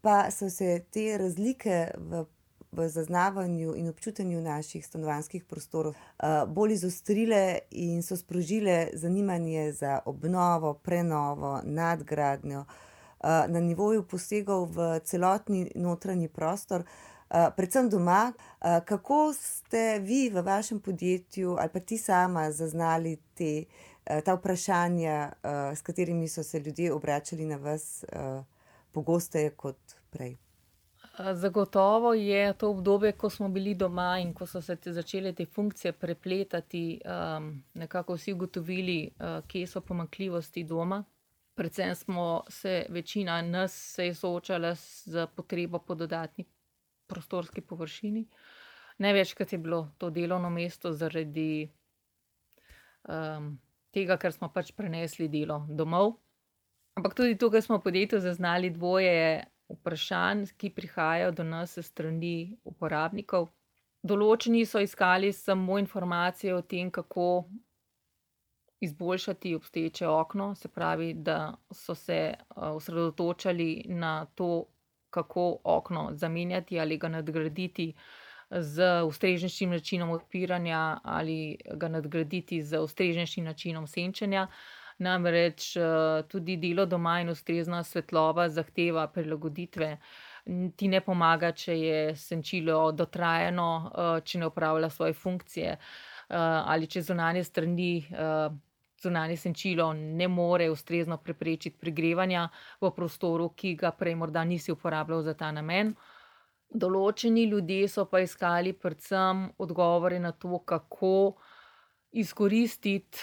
pa 0.00 0.30
so 0.30 0.50
se 0.50 0.80
te 0.90 1.18
razlike 1.18 1.92
v, 1.96 2.24
v 2.72 2.88
zaznavanju 2.88 3.76
in 3.76 3.86
občutenju 3.88 4.40
naših 4.42 4.86
stanovanjskih 4.86 5.44
prostorov 5.44 5.94
uh, 5.94 6.42
bolj 6.48 6.72
izostrile 6.80 7.58
in 7.70 8.02
so 8.02 8.16
sprožile 8.16 8.88
zanimanje 8.94 9.72
za 9.72 10.00
obnovo, 10.04 10.74
prenovo, 10.74 11.60
nadgradnjo. 11.62 12.64
Eh, 13.26 13.48
na 13.48 13.60
nivoju 13.60 14.02
posegov 14.06 14.70
v 14.70 15.00
celotni 15.02 15.66
notranji 15.74 16.28
prostor, 16.28 16.82
eh, 16.82 17.50
predvsem 17.56 17.90
doma. 17.90 18.32
Eh, 18.32 18.80
kako 18.86 19.32
ste 19.32 19.98
vi 19.98 20.30
v 20.30 20.42
vašem 20.42 20.80
podjetju 20.80 21.56
ali 21.58 21.68
pa 21.68 21.80
ti 21.80 21.98
sama 21.98 22.50
zaznali 22.52 23.18
te, 23.34 23.64
ta 24.24 24.34
vprašanja, 24.34 25.32
s 25.74 25.82
katerimi 25.82 26.28
so 26.28 26.42
se 26.42 26.60
ljudje 26.60 26.92
obračali 26.92 27.44
na 27.44 27.56
vas 27.56 28.04
pogosteje 28.92 29.50
kot 29.50 29.76
prej? 30.10 30.36
Zagotovo 31.32 32.14
je 32.14 32.52
to 32.52 32.70
obdobje, 32.70 33.12
ko 33.12 33.30
smo 33.30 33.48
bili 33.48 33.74
doma 33.74 34.18
in 34.22 34.34
ko 34.34 34.46
so 34.46 34.62
se 34.62 34.76
te 34.76 34.92
začele 34.92 35.32
te 35.32 35.46
funkcije 35.46 35.92
prepletati, 35.92 37.00
um, 37.04 37.62
nekako 37.74 38.14
vsi 38.14 38.32
ugotovili, 38.32 39.10
uh, 39.18 39.46
kje 39.48 39.66
so 39.66 39.80
pomankljivosti 39.80 40.64
doma, 40.64 41.04
predvsem 41.56 41.94
smo 41.94 42.44
se 42.48 42.86
večina 42.88 43.42
nas 43.42 43.72
se 43.94 44.14
soočala 44.14 44.74
z 44.74 45.26
potrebo 45.36 45.78
po 45.78 45.94
dodatni 45.94 46.44
prostorski 47.06 47.60
površini. 47.60 48.26
Največkrat 48.98 49.52
je 49.52 49.58
bilo 49.58 49.90
to 49.98 50.10
delovno 50.10 50.50
mesto 50.50 50.92
zaradi 50.92 51.68
um, 53.08 53.58
tega, 53.92 54.16
ker 54.16 54.32
smo 54.32 54.48
pač 54.52 54.72
prenesli 54.76 55.28
delo 55.28 55.66
domov. 55.68 56.16
Ampak 56.96 57.14
tudi 57.14 57.36
tukaj 57.36 57.62
smo 57.62 57.78
v 57.78 57.84
podjetju 57.88 58.20
zaznali 58.20 58.70
dvoje 58.70 59.44
vprašanj, 59.68 60.46
ki 60.56 60.70
prihajajo 60.70 61.32
do 61.36 61.44
nas 61.44 61.76
strani 61.82 62.56
uporabnikov. 62.64 63.50
Določeni 64.06 64.64
so 64.66 64.80
iskali 64.80 65.32
samo 65.32 65.78
informacije 65.78 66.54
o 66.54 66.62
tem, 66.62 66.90
kako 66.90 67.46
izboljšati 68.80 69.54
obstoječe 69.54 70.08
okno, 70.08 70.54
se 70.54 70.68
pravi, 70.68 71.14
da 71.14 71.54
so 71.70 71.94
se 71.94 72.34
osredotočali 72.56 73.84
na 73.88 74.26
to, 74.34 74.64
kako 75.10 75.58
okno 75.64 76.08
zamenjati 76.12 76.80
ali 76.80 76.98
ga 76.98 77.08
nadgraditi 77.08 77.94
z 78.50 79.02
ustreznejšim 79.02 79.70
načinom 79.70 80.10
odpiranja 80.10 81.00
ali 81.04 81.58
ga 81.74 81.88
nadgraditi 81.88 82.62
z 82.62 82.78
ustreznejšim 82.80 83.44
načinom 83.44 83.86
senčenja. 83.86 84.46
Namreč 84.98 85.74
tudi 86.28 86.56
delo 86.56 86.86
doma 86.86 87.20
in 87.20 87.28
ustrezna 87.28 87.82
svetloba 87.84 88.48
zahteva 88.48 89.08
prilagoditve. 89.08 89.98
Ti 90.76 90.88
ne 90.88 91.00
pomaga, 91.00 91.50
če 91.52 91.74
je 91.80 92.16
senčilo 92.16 92.92
dotrajano, 92.92 93.90
če 94.24 94.38
ne 94.38 94.46
opravlja 94.46 94.88
svoje 94.90 95.12
funkcije, 95.12 95.76
ali 96.28 96.86
če 96.86 97.02
zunanje 97.02 97.44
strani, 97.44 98.06
zunanje 99.06 99.38
senčilo 99.40 99.92
ne 99.94 100.28
more 100.28 100.68
ustrezno 100.70 101.16
preprečiti 101.22 101.78
pregrevanja 101.78 102.48
v 102.82 102.90
prostoru, 102.92 103.52
ki 103.54 103.74
ga 103.78 103.94
prej 103.94 104.14
morda 104.18 104.44
nisi 104.44 104.74
uporabljal 104.74 105.22
za 105.22 105.34
ta 105.38 105.52
namen. 105.54 105.94
Določeni 106.66 107.46
ljudje 107.46 107.88
so 107.88 108.04
pa 108.10 108.20
iskali 108.24 108.74
predvsem 108.74 109.46
odgovore 109.62 110.18
na 110.20 110.32
to, 110.34 110.58
kako 110.66 111.36
izkoristiti, 112.12 113.22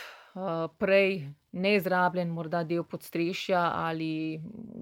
prej 0.81 1.19
neizrabljen 1.61 2.31
morda 2.33 2.63
del 2.65 2.81
podstrešja 2.89 3.59
ali 3.85 4.39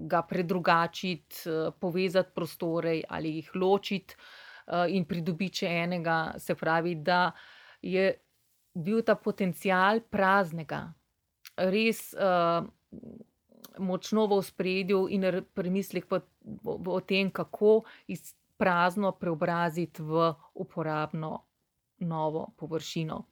ga 0.08 0.22
predrugačiti, 0.24 1.50
povezati 1.80 2.32
prostore 2.34 3.02
ali 3.08 3.34
jih 3.36 3.50
ločiti, 3.60 4.16
in 4.88 5.04
pridobiti 5.04 5.66
enega, 5.66 6.34
se 6.38 6.54
pravi, 6.54 6.94
da 6.94 7.32
je 7.82 8.14
bil 8.74 9.02
ta 9.04 9.14
potencial 9.14 10.00
praznega 10.00 10.86
res, 11.56 12.14
močno 13.78 14.26
v 14.26 14.38
ospredju 14.38 15.06
in 15.10 15.24
premislek 15.54 16.08
v, 16.10 16.20
o 16.86 17.00
tem, 17.00 17.30
kako 17.30 17.82
prazno 18.56 19.12
preobraziti 19.12 20.02
v 20.02 20.32
uporabno 20.54 21.44
novo 22.00 22.52
površino. 22.56 23.24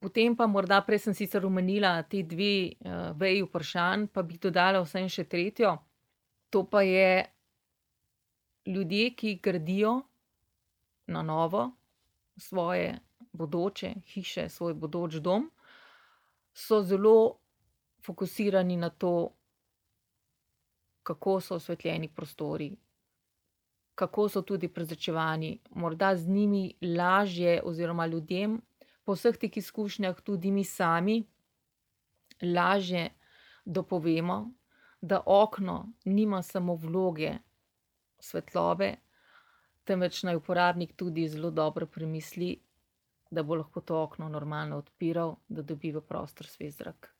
potem 0.00 0.36
pa 0.36 0.46
morda, 0.46 0.82
prej 0.84 0.98
sem 0.98 1.14
sicer 1.14 1.46
omenila 1.46 2.02
ti 2.02 2.22
dve, 2.22 2.76
veji 3.16 3.42
vprašanj, 3.42 4.06
pa 4.12 4.22
bi 4.22 4.38
dodala 4.38 4.82
vseeno 4.84 5.08
še 5.08 5.24
tretjo. 5.24 5.78
To 6.50 6.64
pa 6.64 6.82
je 6.82 7.24
ljudje, 8.66 9.10
ki 9.16 9.40
gradijo 9.42 10.02
na 11.06 11.22
novo 11.22 11.72
svoje 12.36 12.98
bodoče 13.36 13.94
hiše, 14.06 14.48
svoj 14.48 14.74
bodoči 14.74 15.20
dom, 15.20 15.50
so 16.52 16.82
zelo 16.82 17.38
fokusirani 18.06 18.76
na 18.76 18.90
to, 18.90 19.34
kako 21.02 21.40
so 21.40 21.54
osvetljeni 21.54 22.08
prostori, 22.08 22.76
kako 23.94 24.28
so 24.28 24.42
tudi 24.42 24.68
prezračevani. 24.68 25.58
Morda 25.70 26.16
z 26.16 26.28
njimi 26.28 26.74
lažje 26.82 27.60
oziroma 27.64 28.06
ljudem 28.06 28.60
po 29.04 29.14
vseh 29.14 29.36
teh 29.38 29.56
izkušnjah, 29.56 30.20
tudi 30.20 30.50
mi 30.50 30.64
sami, 30.64 31.22
lažje 32.42 33.10
dopovemo, 33.64 34.50
da 35.00 35.20
okno 35.26 35.92
nima 36.04 36.42
samo 36.42 36.74
vloge 36.74 37.32
svetlobe, 38.18 38.96
temveč 39.84 40.22
naj 40.22 40.36
uporabnik 40.36 40.96
tudi 40.96 41.28
zelo 41.28 41.50
dobro 41.50 41.86
premisli, 41.86 42.56
da 43.30 43.42
bo 43.42 43.54
lahko 43.54 43.80
to 43.80 44.02
okno 44.02 44.28
normalno 44.28 44.78
odpiral, 44.78 45.36
da 45.48 45.62
dobi 45.62 45.92
v 45.92 46.00
prostor 46.00 46.46
svež 46.46 46.76
zrak. 46.76 47.12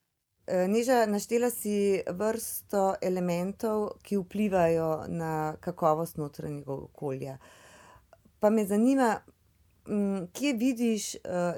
Neža, 0.46 1.06
naštela 1.10 1.50
si 1.50 2.02
vrsto 2.06 2.94
elementov, 3.02 3.96
ki 4.06 4.20
vplivajo 4.20 4.90
na 5.08 5.56
kakovost 5.60 6.20
notranjega 6.22 6.72
okolja. 6.72 7.38
Pa 8.38 8.50
me 8.50 8.62
zanima, 8.66 9.16
kje 10.32 10.52
vidiš, 10.54 11.08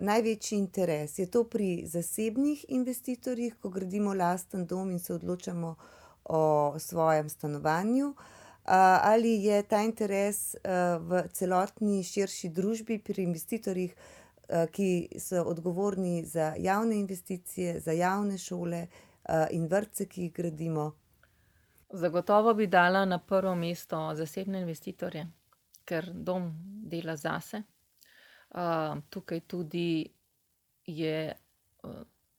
največji 0.00 0.58
interes? 0.58 1.18
Je 1.18 1.28
to 1.30 1.44
pri 1.44 1.84
zasebnih 1.86 2.64
investitorjih, 2.68 3.58
ko 3.60 3.68
gradimo 3.68 4.14
lasten 4.14 4.66
dom 4.66 4.90
in 4.90 4.98
se 4.98 5.14
odločamo 5.14 5.74
o 6.24 6.74
svojem 6.78 7.28
stanovanju? 7.28 8.14
ali 9.02 9.44
je 9.44 9.62
ta 9.62 9.80
interes, 9.82 10.56
v 11.00 11.22
celotni 11.32 12.02
širši 12.04 12.48
družbi 12.48 12.98
pri 12.98 13.22
investitorjih, 13.22 13.94
ki 14.72 15.08
so 15.20 15.42
odgovorni 15.44 16.24
za 16.24 16.54
javne 16.58 16.96
investicije, 16.96 17.80
za 17.80 17.92
javne 17.92 18.38
šole, 18.38 18.86
in 19.50 19.66
vrtce, 19.68 20.06
ki 20.08 20.22
jih 20.22 20.32
gradimo? 20.32 20.92
Zagotovo 21.90 22.54
bi 22.54 22.66
dala 22.66 23.04
na 23.04 23.18
prvo 23.18 23.54
mesto 23.54 24.14
zasebne 24.14 24.60
investitorje, 24.60 25.26
ker 25.84 26.10
dom 26.12 26.52
dela 26.84 27.16
zase. 27.16 27.62
tukaj 29.10 29.40
tudi 29.40 30.08
je, 30.86 31.32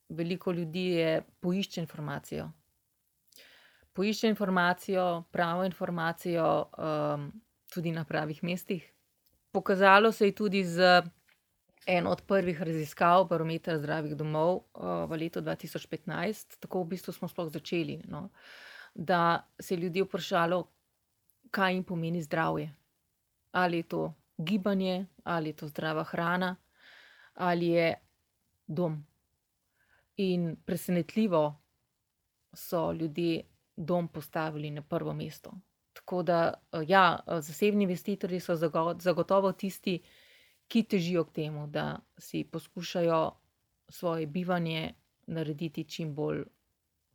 veliko 0.09 0.51
ljudi 0.51 0.85
je, 0.85 1.21
poišče 1.39 1.81
informacijo. 1.81 2.51
Poišče 3.93 4.27
informacijo, 4.27 5.23
pravo 5.31 5.63
informacijo, 5.65 6.65
tudi 7.73 7.91
na 7.91 8.05
pravih 8.05 8.43
mestih. 8.43 8.93
Pokazalo 9.51 10.11
se 10.11 10.25
je 10.25 10.35
tudi 10.35 10.63
z 10.63 11.01
eno 11.85 12.11
od 12.11 12.21
prvih 12.21 12.61
raziskav 12.61 13.25
Barometra 13.27 13.77
zdravih 13.77 14.15
domov, 14.15 14.63
v 15.09 15.17
letu 15.17 15.41
dva 15.41 15.55
tisoč 15.55 15.87
petnajst, 15.87 16.59
tako 16.59 16.83
v 16.83 16.95
bistvu 16.95 17.13
smo 17.13 17.27
sploh 17.27 17.49
začeli, 17.51 18.01
no. 18.07 18.29
Da 18.95 19.47
se 19.59 19.73
je 19.73 19.79
ljudi 19.79 20.01
vprašalo, 20.01 20.63
kaj 21.51 21.73
jim 21.73 21.83
pomeni 21.83 22.21
zdravje. 22.21 22.75
Ali 23.51 23.77
je 23.77 23.83
to 23.83 24.13
gibanje, 24.37 25.05
ali 25.23 25.49
je 25.49 25.53
to 25.53 25.67
zdrava 25.67 26.03
hrana, 26.03 26.55
ali 27.33 27.67
je 27.67 27.95
dom. 28.67 29.05
In 30.17 30.55
presenetljivo 30.65 31.55
so 32.53 32.91
ljudje 32.91 33.43
dom 33.75 34.07
postavili 34.07 34.71
na 34.71 34.81
prvo 34.81 35.13
mesto. 35.13 35.53
Tako 35.93 36.23
da, 36.23 36.53
ja, 36.87 37.19
zasebni 37.27 37.83
investitorji 37.83 38.39
so 38.39 38.55
zagotovo 38.99 39.51
tisti, 39.51 39.99
ki 39.99 40.07
težijo 40.69 41.23
k 41.23 41.33
temu, 41.33 41.67
da 41.67 41.99
si 42.17 42.43
poskušajo 42.43 43.31
svoje 43.89 44.27
bivanje 44.27 44.93
narediti 45.27 45.83
čim 45.83 46.15
bolj 46.15 46.43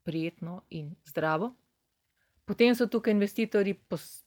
prijetno 0.03 0.63
in 0.71 0.95
zdravo. 1.05 1.55
Potem 2.45 2.75
so 2.75 2.87
tukaj 2.87 3.13
investitorji 3.13 3.75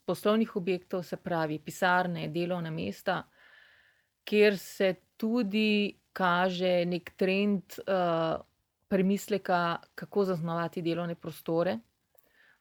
poslovnih 0.06 0.56
objektov, 0.56 1.04
se 1.04 1.18
pravi 1.18 1.60
pisarne, 1.60 2.28
delovna 2.28 2.72
mesta, 2.72 3.24
kjer 4.24 4.58
se 4.58 4.96
tudi 5.18 6.00
kaže 6.14 6.86
neki 6.86 7.14
trend, 7.18 7.64
premisleka, 8.88 9.78
kako 9.96 10.26
zaznamovati 10.26 10.82
delovne 10.82 11.16
prostore, 11.16 11.80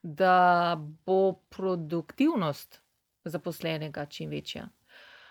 da 0.03 0.77
bo 1.07 1.33
produktivnost 1.33 2.83
zaposlenega 3.25 4.07
čim 4.07 4.31
večja. 4.31 4.69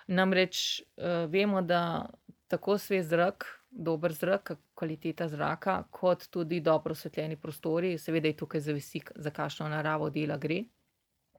Namreč, 0.07 0.83
vemo, 1.29 1.61
da 1.61 2.09
tako 2.47 2.77
svež 2.77 3.05
zrak, 3.09 3.45
dober 3.71 4.13
zrak, 4.13 4.51
kvaliteta 4.77 5.27
zraka 5.27 5.83
kot 5.91 6.27
tudi 6.29 6.59
dobro 6.61 6.91
osvetljeni 6.91 7.37
prostori, 7.41 7.97
seveda 7.97 8.27
je 8.27 8.37
tukaj 8.37 8.61
zavisi, 8.61 9.01
za 9.15 9.31
kakšno 9.31 9.67
naravo 9.69 10.09
dela 10.09 10.37
gre, 10.37 10.63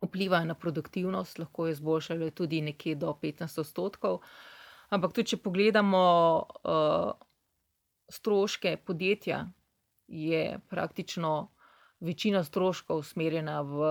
vplivajo 0.02 0.44
na 0.44 0.54
produktivnost, 0.54 1.38
lahko 1.38 1.66
jo 1.66 1.72
izboljšajo 1.72 2.30
tudi 2.30 2.60
nekje 2.60 2.94
do 2.94 3.14
petnajst 3.20 3.58
odstotkov. 3.58 4.20
Ampak 4.90 5.12
tudi 5.12 5.32
če 5.32 5.36
pogledamo, 5.42 6.02
stroške 8.08 8.76
podjetja, 8.86 9.46
je 10.06 10.58
praktično 10.70 11.55
večina 12.00 12.44
stroškov 12.44 12.98
usmerjena 12.98 13.60
v, 13.62 13.90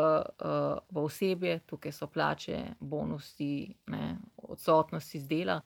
v 0.90 1.04
osebje, 1.04 1.60
tukaj 1.66 1.92
so 1.92 2.08
plače, 2.08 2.60
bonusi, 2.80 3.76
ne, 3.88 4.18
odsotnosti 4.38 5.20
z 5.20 5.28
dela. 5.28 5.60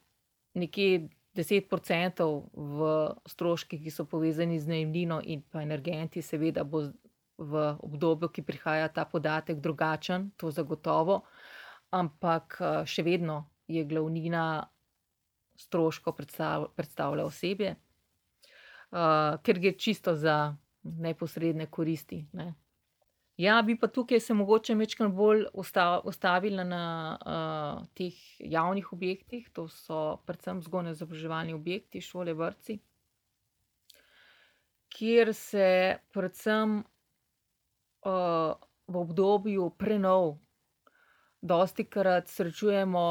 Nekje 0.54 1.10
deset 1.36 1.70
procentov 1.70 2.50
v 2.54 2.90
stroških, 3.28 3.84
ki 3.84 3.92
so 3.92 4.06
povezani 4.10 4.60
z 4.60 4.72
najemnino 4.72 5.22
in 5.24 5.44
pa 5.44 5.62
energenti, 5.62 6.22
seveda 6.22 6.64
bo 6.64 6.88
v 7.40 7.62
obdobju, 7.80 8.30
ki 8.36 8.44
prihaja, 8.44 8.90
ta 8.92 9.06
podatek 9.06 9.62
drugačen, 9.64 10.32
to 10.38 10.52
zagotovo. 10.52 11.22
Ampak, 11.96 12.58
še 12.86 13.04
vedno 13.04 13.46
je 13.68 13.86
glavnina 13.88 14.68
stroškov 15.60 16.16
predstavlja 16.76 17.26
osebje. 17.26 17.76
ker 18.90 19.60
gre 19.60 19.72
čisto 19.78 20.16
za 20.16 20.56
neposredne 20.84 21.66
koristi. 21.66 22.26
Ne. 22.34 22.54
Ja, 23.40 23.62
bi 23.62 23.78
pa 23.80 23.88
tukaj 23.88 24.20
se 24.20 24.34
mogoče 24.34 24.76
večkrat 24.76 25.12
bolj 25.16 25.46
ustavila 26.04 26.64
na 26.64 26.84
uh, 27.16 27.86
teh 27.96 28.16
javnih 28.40 28.94
objektih, 28.94 29.50
to 29.54 29.68
so 29.72 30.18
predvsem 30.28 30.60
vzgojno 30.60 30.92
izobraževalni 30.92 31.54
objekti, 31.54 32.02
šole, 32.02 32.34
vrtci, 32.34 32.80
kjer 34.90 35.34
se 35.34 35.70
predvsem 36.12 36.80
uh, 36.80 38.54
v 38.88 38.98
obdobju 38.98 39.70
prenov 39.78 40.36
dosti 41.42 41.86
krat 41.86 42.28
srečujemo 42.28 43.06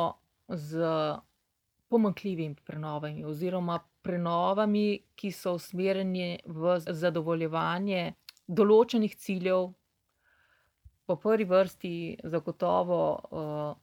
z 0.49 0.85
pomankljivimi 1.89 2.57
prenovami 2.65 3.25
oziroma 3.25 3.79
prenovami, 4.03 5.03
ki 5.17 5.33
so 5.33 5.55
usmerjeni 5.59 6.39
v 6.47 6.79
zadovoljevanje 6.81 8.13
določenih 8.49 9.17
ciljev 9.17 9.73
po 11.09 11.17
prvi 11.17 11.45
vrsti 11.49 11.93
zagotovo 12.25 13.01
uh, 13.17 13.77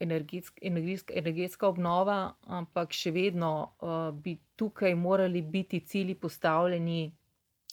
energetsk, 0.00 0.58
energetsk, 0.62 1.12
energetska 1.16 1.68
obnova, 1.68 2.18
ampak 2.48 2.96
še 2.96 3.12
vedno 3.12 3.52
uh, 3.60 4.08
bi 4.16 4.38
tukaj 4.56 4.94
morali 4.96 5.42
biti 5.42 5.82
cilji 5.84 6.16
postavljeni 6.16 7.02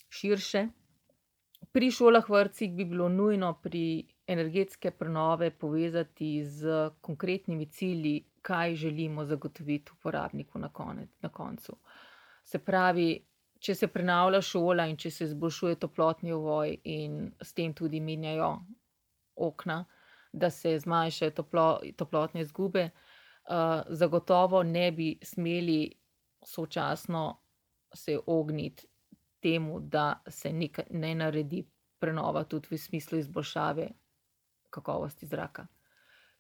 širše. 0.10 0.68
Pri 1.72 1.92
šolah, 1.92 2.28
vrtcih 2.30 2.74
bi 2.76 2.86
bilo 2.86 3.08
nujno 3.10 3.54
pri 3.64 4.04
energetske 4.28 4.92
prenove 4.92 5.52
povezati 5.52 6.44
z 6.44 6.90
konkretnimi 7.02 7.70
cilji, 7.72 8.20
kaj 8.42 8.76
želimo 8.76 9.26
zagotoviti 9.26 9.92
uporabniku 9.94 10.60
na, 10.60 10.70
konec, 10.74 11.10
na 11.22 11.30
koncu. 11.30 11.78
Se 12.44 12.60
pravi, 12.60 13.26
če 13.60 13.76
se 13.76 13.88
prenavlja 13.88 14.42
šola 14.42 14.86
in 14.88 14.98
če 14.98 15.12
se 15.12 15.24
izboljšuje 15.26 15.80
toplotni 15.82 16.32
ovoj 16.32 16.78
in 16.84 17.32
s 17.42 17.54
tem 17.54 17.74
tudi 17.74 18.00
menjajo 18.00 18.52
okna, 19.36 19.86
da 20.34 20.50
se 20.50 20.78
zmanjšajo 20.80 21.32
toplo, 21.32 21.68
toplotne 21.98 22.42
izgube, 22.42 22.90
uh, 22.90 23.82
zagotovo 23.90 24.64
ne 24.64 24.92
bi 24.92 25.18
smeli 25.24 25.82
sočasno 26.46 27.42
se 27.94 28.20
ogniti 28.26 28.88
temu, 29.40 29.80
da 29.80 30.22
se 30.28 30.54
nek, 30.54 30.80
ne 30.90 31.16
naredi 31.16 31.64
prenova 32.00 32.44
tudi 32.44 32.68
v 32.72 32.78
smislu 32.78 33.18
izboljšave 33.18 33.90
kakovosti 34.70 35.26
zraka. 35.26 35.68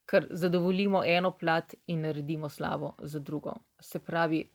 Ker 0.07 0.27
zadovoljimo 0.29 1.03
eno 1.05 1.31
plat 1.31 1.75
in 1.87 2.01
naredimo 2.01 2.49
slabo 2.49 2.93
za 2.99 3.19
drugo. 3.19 3.53
Se 3.79 3.99
pravi, 3.99 4.49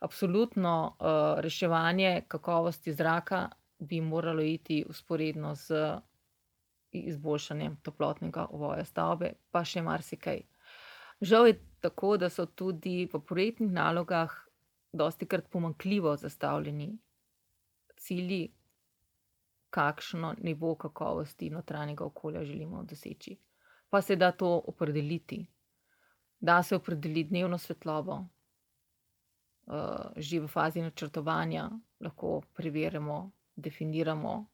absolutno 0.00 0.96
uh, 0.98 1.40
reševanje 1.40 2.22
kakovosti 2.28 2.92
zraka 2.92 3.48
bi 3.78 4.00
moralo 4.00 4.42
iti 4.42 4.84
usporedno 4.88 5.54
z 5.54 5.98
izboljšanjem 6.92 7.76
toplotnega 7.82 8.46
ovoja 8.50 8.84
stavbe, 8.84 9.32
pa 9.50 9.64
še 9.64 9.82
marsikaj. 9.82 10.42
Žal 11.20 11.46
je 11.46 11.58
tako, 11.80 12.16
da 12.16 12.28
so 12.30 12.46
tudi 12.46 13.08
v 13.12 13.20
projektnih 13.20 13.72
nalogah 13.72 14.32
dosti 14.92 15.26
krat 15.26 15.48
pomankljivo 15.50 16.16
zastavljeni 16.16 16.98
cilji, 17.96 18.52
kakšno 19.70 20.34
nivo 20.42 20.74
kakovosti 20.74 21.50
notranjega 21.50 22.04
okolja 22.04 22.44
želimo 22.44 22.82
doseči. 22.82 23.36
Pa 23.92 24.00
se 24.02 24.16
da 24.16 24.30
to 24.32 24.62
opredeliti. 24.66 25.46
Da 26.40 26.62
se 26.62 26.76
opredeli 26.76 27.24
dnevno 27.24 27.58
svetlobo, 27.58 28.14
uh, 29.66 30.16
že 30.16 30.40
v 30.40 30.48
fazi 30.48 30.80
načrtovanja 30.80 31.66
lahko 32.00 32.40
preverimo, 32.56 33.30
definiramo, 33.56 34.46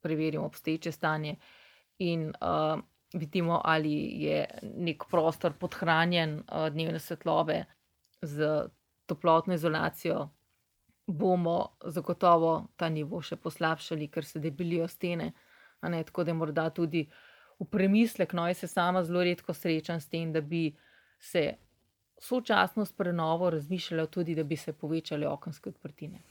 preverimo 0.00 0.44
obstoječe 0.44 0.92
stanje 0.92 1.36
in 1.98 2.28
uh, 2.28 2.80
vidimo, 3.14 3.60
ali 3.64 3.94
je 4.22 4.44
nek 4.62 5.04
prostor 5.10 5.52
podhranjen 5.52 6.36
uh, 6.38 6.68
dnevne 6.68 7.00
svetlobe 7.00 7.64
z 8.22 8.68
toplotno 9.06 9.54
izolacijo. 9.54 10.28
Bomo 11.06 11.76
zagotovo 11.84 12.66
ta 12.76 12.88
nivo 12.88 13.22
še 13.22 13.40
poslabšali, 13.40 14.10
ker 14.12 14.24
se 14.24 14.38
debelijo 14.38 14.88
stene. 14.88 15.32
Ne, 15.82 16.04
tako 16.04 16.24
da 16.24 16.30
je 16.30 16.34
morda 16.34 16.70
tudi 16.70 17.06
v 17.58 17.66
premislek, 17.66 18.32
no, 18.32 18.46
jaz 18.48 18.58
se 18.58 18.68
sama 18.68 19.04
zelo 19.04 19.22
redko 19.24 19.54
srečam 19.54 20.00
s 20.00 20.08
tem, 20.08 20.32
da 20.32 20.40
bi 20.40 20.76
se 21.20 21.54
sočasno 22.18 22.84
s 22.84 22.92
prenovo 22.92 23.50
razmišljalo 23.50 24.06
tudi, 24.06 24.34
da 24.34 24.44
bi 24.44 24.56
se 24.56 24.72
povečale 24.72 25.28
okenske 25.28 25.70
odprtine. 25.70 26.22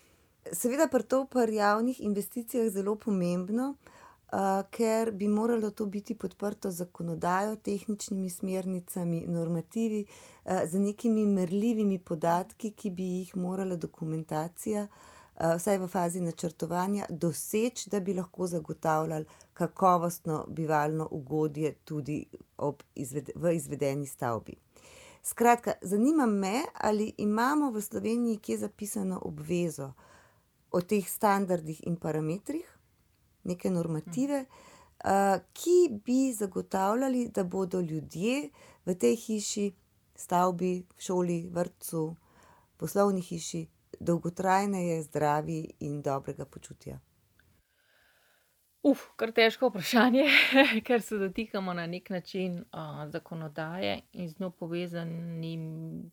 Seveda 0.52 0.88
pa 0.92 1.00
to 1.00 1.26
pri 1.26 1.56
javnih 1.56 2.02
investicijah 2.02 2.70
zelo 2.72 2.96
pomembno, 2.96 3.74
uh, 3.76 4.40
ker 4.72 5.12
bi 5.12 5.28
moralo 5.28 5.72
to 5.72 5.86
biti 5.86 6.16
podprto 6.16 6.72
zakonodajo, 6.72 7.56
tehničnimi 7.56 8.30
smernicami, 8.30 9.26
normativi, 9.28 10.06
uh, 10.08 10.64
z 10.66 10.80
nekimi 10.80 11.26
merljivimi 11.26 12.00
podatki, 12.00 12.72
ki 12.72 12.92
bi 12.92 13.04
jih 13.04 13.36
morala 13.36 13.76
dokumentacija, 13.76 14.84
uh, 14.84 15.17
vsaj 15.38 15.78
v 15.78 15.88
fazi 15.88 16.22
načrtovanja, 16.22 17.06
doseči, 17.10 17.90
da 17.90 18.00
bi 18.00 18.14
lahko 18.14 18.48
zagotavljali 18.48 19.26
kakovostno 19.54 20.46
bivalno 20.50 21.08
ugodje 21.12 21.74
tudi 21.86 22.26
izved 22.96 23.30
v 23.36 23.56
izvedeni 23.56 24.06
stavbi. 24.06 24.56
Skratka, 25.24 25.74
zanima 25.82 26.26
me, 26.26 26.64
ali 26.74 27.14
imamo 27.18 27.72
v 27.72 27.82
Sloveniji 27.82 28.38
kje 28.38 28.58
zapisano 28.58 29.20
obvezo 29.26 29.92
o 30.72 30.82
teh 30.82 31.10
standardih 31.10 31.82
in 31.88 31.96
parametrih, 31.96 32.78
neke 33.44 33.70
normative, 33.70 34.46
uh, 34.46 35.42
ki 35.54 36.00
bi 36.06 36.34
zagotavljali, 36.34 37.28
da 37.28 37.44
bodo 37.44 37.82
ljudje 37.82 38.50
v 38.86 38.96
tej 38.96 39.16
hiši, 39.16 39.72
stavbi, 40.16 40.86
šoli, 40.98 41.50
vrtu, 41.54 42.16
poslovni 42.78 43.22
hiši 43.22 43.68
dolgotrajneje, 44.00 45.02
zdravi 45.04 45.62
in 45.80 46.02
dobrega 46.02 46.46
počutja. 46.46 47.00
Uf, 48.88 49.02
kar 49.20 49.34
težko 49.36 49.68
vprašanje, 49.68 50.24
ker 50.88 51.02
se 51.02 51.18
dotikamo 51.20 51.74
na 51.74 51.88
nek 51.90 52.10
način 52.10 52.60
uh, 52.62 53.02
zakonodaje 53.12 54.00
in 54.14 54.30
z 54.30 54.40
njo 54.40 54.50
povezanim, 54.50 55.64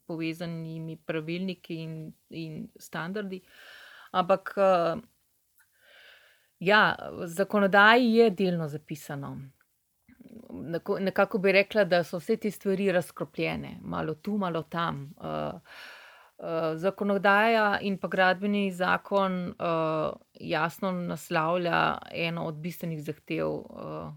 povezanimi 0.07 0.97
pravilniki 0.97 1.77
in, 1.83 2.13
in 2.31 2.69
standardi. 2.77 3.43
Ampak, 4.11 4.55
uh, 4.57 5.03
ja, 6.59 6.97
zakonodaji 7.25 8.15
je 8.15 8.31
delno 8.31 8.69
zapisano. 8.69 9.37
Nekako 11.01 11.39
bi 11.39 11.53
rekla, 11.53 11.85
da 11.85 12.03
so 12.05 12.19
vse 12.19 12.37
te 12.37 12.51
stvari 12.51 12.93
razkropljene, 12.93 13.77
malo 13.83 14.15
tu, 14.15 14.39
malo 14.39 14.63
tam. 14.63 15.13
Uh, 15.17 15.61
zakonodaja 16.77 17.79
in 17.81 17.99
pa 17.99 18.09
gradbeni 18.09 18.73
zakon 18.73 19.49
uh, 19.49 20.13
jasno 20.35 20.93
naslavlja 20.93 21.99
eno 22.11 22.47
od 22.47 22.55
bistvenih 22.55 23.03
zahtev 23.05 23.49
uh, 23.49 24.13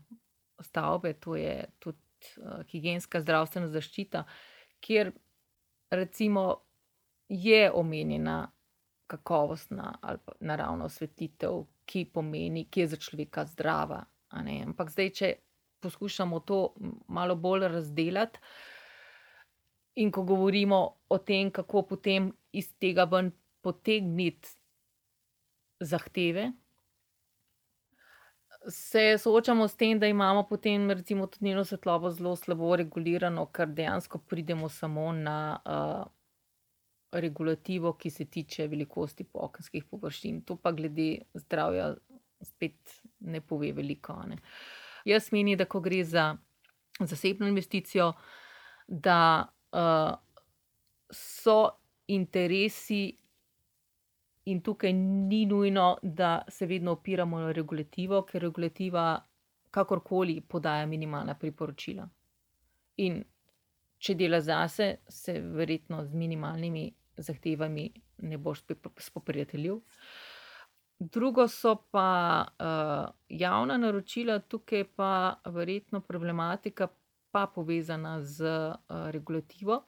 stavbe, 0.59 1.13
to 1.13 1.35
je 1.35 1.65
tudi 1.79 1.97
uh, 2.41 2.65
higijenska 2.71 3.21
zdravstvena 3.21 3.67
zaščita, 3.67 4.23
kjer 4.79 5.11
recimo 5.91 6.55
je 7.29 7.71
omenjena 7.71 8.51
kakovostna 9.07 9.97
ali 10.01 10.19
naravna 10.39 10.85
osvetlitev, 10.85 11.65
ki 11.85 12.05
pomeni, 12.13 12.65
ki 12.69 12.79
je 12.79 12.87
za 12.87 12.97
človeka 12.97 13.45
zdrava. 13.45 14.01
Ampak 14.29 14.89
zdaj, 14.91 15.09
če 15.09 15.29
poskušamo 15.79 16.39
to 16.39 16.73
malo 17.07 17.35
bolj 17.35 17.67
razdeliti. 17.71 18.39
In 19.97 20.11
ko 20.13 20.23
govorimo 20.23 20.79
o 21.09 21.17
tem, 21.17 21.49
kako 21.51 21.81
potem 21.89 22.29
iz 22.53 22.69
tega 22.77 23.07
ven 23.09 23.31
potegniti 23.65 24.49
zahteve, 25.79 26.51
se 28.69 29.17
soočamo 29.17 29.67
s 29.67 29.75
tem, 29.75 29.99
da 29.99 30.07
imamo 30.07 30.43
potem, 30.43 30.91
recimo, 30.91 31.27
tudi 31.27 31.45
njeno 31.45 31.63
svetlobo 31.65 32.11
zelo 32.11 32.35
slabo 32.35 32.75
regulirano, 32.75 33.45
ker 33.45 33.67
dejansko 33.67 34.19
pridemo 34.19 34.69
samo 34.69 35.11
na 35.11 35.59
uh, 35.65 36.05
regulativo, 37.11 37.93
ki 37.93 38.09
se 38.09 38.25
tiče 38.25 38.67
velikosti 38.67 39.25
okenskih 39.33 39.85
površin. 39.85 40.41
To 40.41 40.55
pa 40.55 40.71
glede 40.71 41.21
zdravja 41.33 41.95
spet 42.41 43.01
ne 43.19 43.41
pove 43.41 43.71
veliko. 43.71 44.19
Ne. 44.27 44.37
Jaz 45.05 45.31
menim, 45.31 45.57
da 45.57 45.65
ko 45.65 45.79
gre 45.79 46.03
za 46.03 46.35
zasebno 46.99 47.47
investicijo, 47.47 48.13
da 48.87 49.47
uh, 49.71 50.15
so 51.11 51.57
interesi, 52.07 53.17
in 54.47 54.61
tukaj 54.61 54.93
ni 54.93 55.45
nujno, 55.45 55.97
da 56.01 56.41
se 56.47 56.65
vedno 56.65 56.91
opiramo 56.91 57.39
na 57.39 57.51
regulativo, 57.51 58.21
ker 58.23 58.41
regulativa 58.41 59.17
kakorkoli 59.71 60.41
podaja 60.41 60.85
minimalna 60.85 61.35
priporočila. 61.35 62.07
In 63.03 63.19
če 63.97 64.15
dela 64.15 64.39
zase, 64.41 64.95
se 65.09 65.39
verjetno 65.41 66.05
z 66.05 66.13
minimalnimi 66.13 66.85
zahtevami 67.17 67.91
ne 68.17 68.37
boš 68.37 68.63
spoprijateljil. 68.97 69.81
drugo 70.99 71.47
so 71.47 71.75
pa 71.91 72.45
uh, 72.59 73.15
javna 73.29 73.77
naročila, 73.77 74.39
tukaj 74.39 74.83
pa 74.95 75.39
verjetno 75.45 76.01
problematika 76.01 76.87
pa 77.37 77.47
povezana 77.47 78.21
z 78.21 78.41
uh, 78.41 79.09
regulativo, 79.13 79.83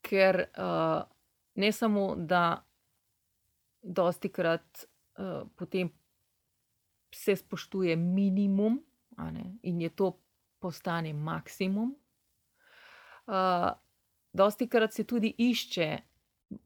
ker 0.00 0.44
uh, 0.46 1.02
ne 1.54 1.72
samo, 1.72 2.14
da 2.16 2.62
dosti 3.82 4.28
krat 4.28 4.84
uh, 5.18 5.42
potem 5.56 5.90
se 7.14 7.36
spoštuje 7.36 7.96
minimum 7.96 8.78
in 9.62 9.80
je 9.80 9.88
to 9.90 10.12
postane 10.58 11.12
maksimum. 11.12 11.96
Uh, 13.26 13.72
dosti 14.32 14.68
krat 14.68 14.94
se 14.94 15.04
tudi 15.04 15.34
išče 15.38 15.98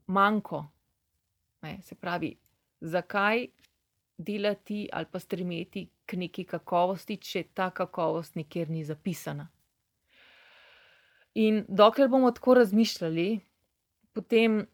manjko, 0.07 0.67
ne, 1.63 1.79
se 1.83 1.95
pravi, 1.95 2.37
zakaj 2.81 3.47
delati 4.19 4.89
ali 4.93 5.07
pa 5.13 5.19
stremeti 5.19 5.89
k 6.07 6.17
neki 6.17 6.45
kakovosti, 6.45 7.17
če 7.17 7.47
ta 7.55 7.71
kakovost 7.71 8.37
nikjer 8.37 8.71
ni 8.71 8.85
zapisana. 8.85 9.49
In 11.35 11.65
dokler 11.69 12.09
bomo 12.09 12.31
tako 12.31 12.55
razmišljali, 12.55 13.41
potem 14.13 14.67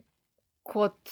kot 0.62 1.10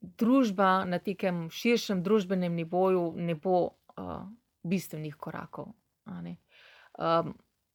družba 0.00 0.84
na 0.84 0.98
nekem 1.06 1.48
širšem 1.50 2.02
družbenem 2.02 2.54
nivoju 2.54 3.12
ne 3.16 3.34
bo 3.34 3.60
uh, 3.66 4.24
bistvenih 4.62 5.14
korakov, 5.16 5.72
um, 6.06 7.34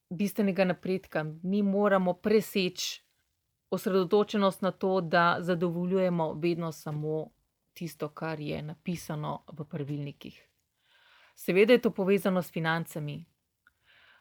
bistvenega 0.10 0.66
napredka. 0.66 1.24
Mi 1.44 1.64
moramo 1.64 2.14
preseči 2.14 3.06
osredotočenost 3.70 4.62
na 4.62 4.72
to, 4.72 5.02
da 5.02 5.38
zadovoljujemo 5.40 6.34
vedno 6.34 6.72
samo 6.72 7.30
tisto, 7.74 8.10
kar 8.10 8.40
je 8.40 8.62
napisano 8.62 9.44
v 9.52 9.66
pravilnikih. 9.66 10.50
Seveda 11.36 11.74
je 11.74 11.82
to 11.82 11.92
povezano 11.92 12.42
s 12.42 12.52
financami. 12.52 13.26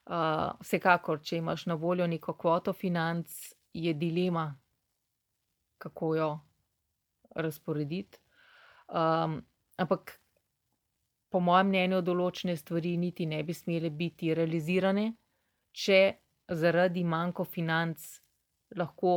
Uh, 0.05 0.53
vsekakor, 0.61 1.23
če 1.25 1.38
imaš 1.40 1.64
na 1.67 1.75
voljo 1.81 2.07
neko 2.07 2.35
kvoto 2.37 2.73
financ, 2.73 3.31
je 3.75 3.95
dilema, 3.95 4.51
kako 5.79 6.14
jo 6.17 6.29
razporediti. 7.35 8.19
Um, 8.88 9.38
ampak, 9.77 10.21
po 11.33 11.40
mojem 11.40 11.73
mnenju, 11.73 12.03
določene 12.05 12.57
stvari 12.57 12.97
niti 13.01 13.27
ne 13.27 13.40
bi 13.43 13.57
smele 13.57 13.90
biti 13.90 14.35
realizirane, 14.37 15.09
če 15.73 16.01
zaradi 16.53 17.03
manjko 17.05 17.45
financ 17.49 18.05
lahko 18.77 19.14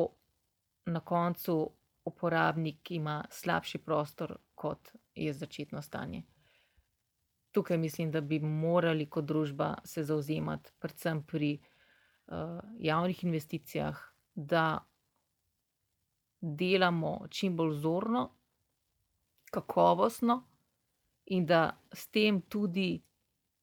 na 0.88 1.04
koncu 1.04 1.60
uporabnik 2.08 2.92
ima 2.96 3.20
slabši 3.30 3.84
prostor, 3.84 4.38
kot 4.56 4.96
je 5.16 5.34
začetno 5.34 5.82
stanje. 5.82 6.24
Tukaj 7.58 7.78
mislim, 7.78 8.12
da 8.12 8.22
bi 8.22 8.40
morali 8.40 9.08
kot 9.10 9.26
družba 9.26 9.72
se 9.84 10.04
zauzemati, 10.04 10.72
predvsem 10.80 11.24
pri 11.24 11.58
uh, 11.58 12.60
javnih 12.80 13.24
investicijah, 13.24 13.98
da 14.36 14.86
delamo 16.42 17.28
čim 17.30 17.56
bolj 17.58 17.74
zorno, 17.82 18.30
kakovostno, 19.52 20.44
in 21.26 21.46
da 21.46 21.82
s 21.94 22.08
tem 22.08 22.42
tudi 22.42 23.02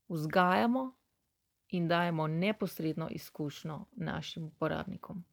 vzgajamo 0.09 0.93
in 1.69 1.89
dajemo 1.89 2.27
neposredno 2.27 3.09
izkušnjo 3.11 3.85
našim 3.93 4.45
uporabnikom. 4.45 5.25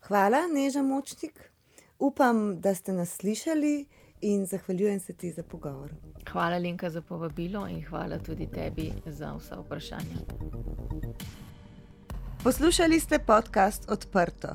Hvala, 0.00 0.46
Neža 0.52 0.82
Močnik. 0.82 1.52
Upam, 1.98 2.60
da 2.60 2.74
ste 2.74 2.92
nas 2.92 3.16
slišali 3.16 3.86
in 4.20 4.46
zahvaljujem 4.46 5.00
se 5.00 5.12
ti 5.12 5.32
za 5.32 5.42
pogovor. 5.42 5.90
Hvala, 6.32 6.56
Linka, 6.56 6.90
za 6.90 7.02
povabilo 7.02 7.68
in 7.68 7.84
hvala 7.84 8.18
tudi 8.18 8.46
tebi 8.46 8.92
za 9.06 9.34
vsa 9.34 9.60
vprašanja. 9.60 10.16
Poslušali 12.44 13.00
ste 13.00 13.18
podcast 13.18 13.90
Odprto, 13.90 14.48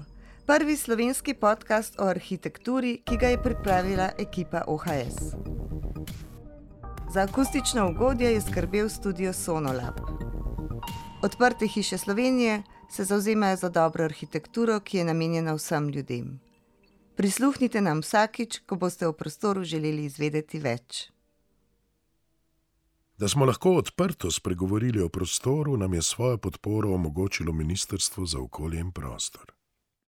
prvi 0.45 0.77
slovenski 0.77 1.33
podcast 1.33 1.99
o 1.99 2.03
arhitekturi, 2.03 3.01
ki 3.05 3.17
ga 3.17 3.27
je 3.27 3.43
pripravila 3.43 4.09
ekipa 4.17 4.63
OHS. 4.67 5.35
Za 7.13 7.21
akustično 7.21 7.89
ugodje 7.89 8.33
je 8.33 8.41
skrbel 8.41 8.89
studio 8.89 9.33
Sonolab. 9.33 9.99
Odprte 11.23 11.67
hiše 11.67 11.97
Slovenije 11.97 12.63
se 12.91 13.03
zauzemajo 13.03 13.55
za 13.55 13.69
dobro 13.69 14.03
arhitekturo, 14.03 14.79
ki 14.79 14.97
je 14.97 15.05
namenjena 15.05 15.53
vsem 15.53 15.89
ljudem. 15.89 16.50
Prisluhnite 17.15 17.81
nam 17.81 18.01
vsakič, 18.01 18.61
ko 18.65 18.75
boste 18.75 19.07
v 19.07 19.13
prostoru 19.13 19.63
želeli 19.63 20.05
izvedeti 20.05 20.59
več. 20.59 21.09
Da 23.17 23.27
smo 23.29 23.45
lahko 23.45 23.75
odprto 23.77 24.31
spregovorili 24.31 25.01
o 25.01 25.09
prostoru, 25.09 25.77
nam 25.77 25.93
je 25.93 26.01
svojo 26.01 26.37
podporo 26.37 26.93
omogočilo 26.93 27.53
Ministrstvo 27.53 28.25
za 28.25 28.39
okolje 28.39 28.79
in 28.79 28.91
prostor. 28.91 29.51